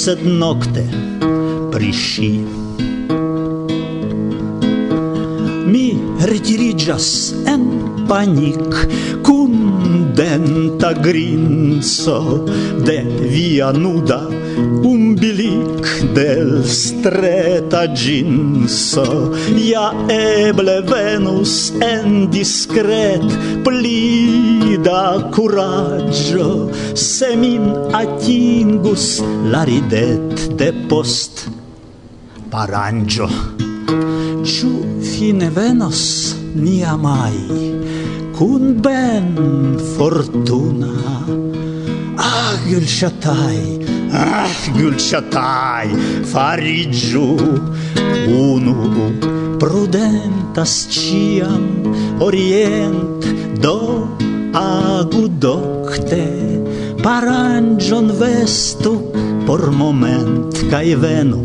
sed 0.00 0.26
nokte 0.42 0.84
pri 1.72 1.92
retirigas 6.26 7.34
en 7.46 8.06
panik 8.08 8.74
Kun 9.22 10.12
denta 10.14 10.92
grinco 10.92 12.46
de 12.84 13.02
via 13.30 13.72
nuda 13.72 14.26
umbilic 14.82 15.86
del 16.14 16.64
streta 16.64 17.86
ginso. 17.94 19.34
Ja 19.56 19.92
eble 20.10 20.80
venus 20.88 21.72
en 21.84 22.28
discret 22.30 23.26
pli 23.64 24.78
da 24.82 25.30
curaggio 25.34 26.70
Se 26.94 27.36
min 27.36 27.70
atingus 27.94 29.20
la 29.52 29.64
ridet 29.68 30.48
de 30.58 30.72
post 30.88 31.46
parangio. 32.50 33.28
Ciu 34.48 34.80
fine 35.04 35.50
venos 35.52 36.34
nia 36.56 36.96
mai 36.96 37.36
Cun 38.32 38.80
ben 38.80 39.36
fortuna? 39.96 40.88
Ah, 42.16 42.56
chatai 42.96 43.60
ah, 44.08 44.48
chatai 44.96 45.88
farigiu 46.24 47.36
unu 48.24 48.88
prudentas 49.60 50.88
ciam 50.88 51.68
orient 52.24 53.20
do 53.60 54.08
agu 54.56 55.28
docte 55.28 56.24
paranĝon 57.04 58.16
vestu 58.16 58.96
por 59.44 59.70
moment 59.70 60.56
kaj 60.72 60.88
venu. 61.04 61.40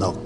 No. 0.00 0.25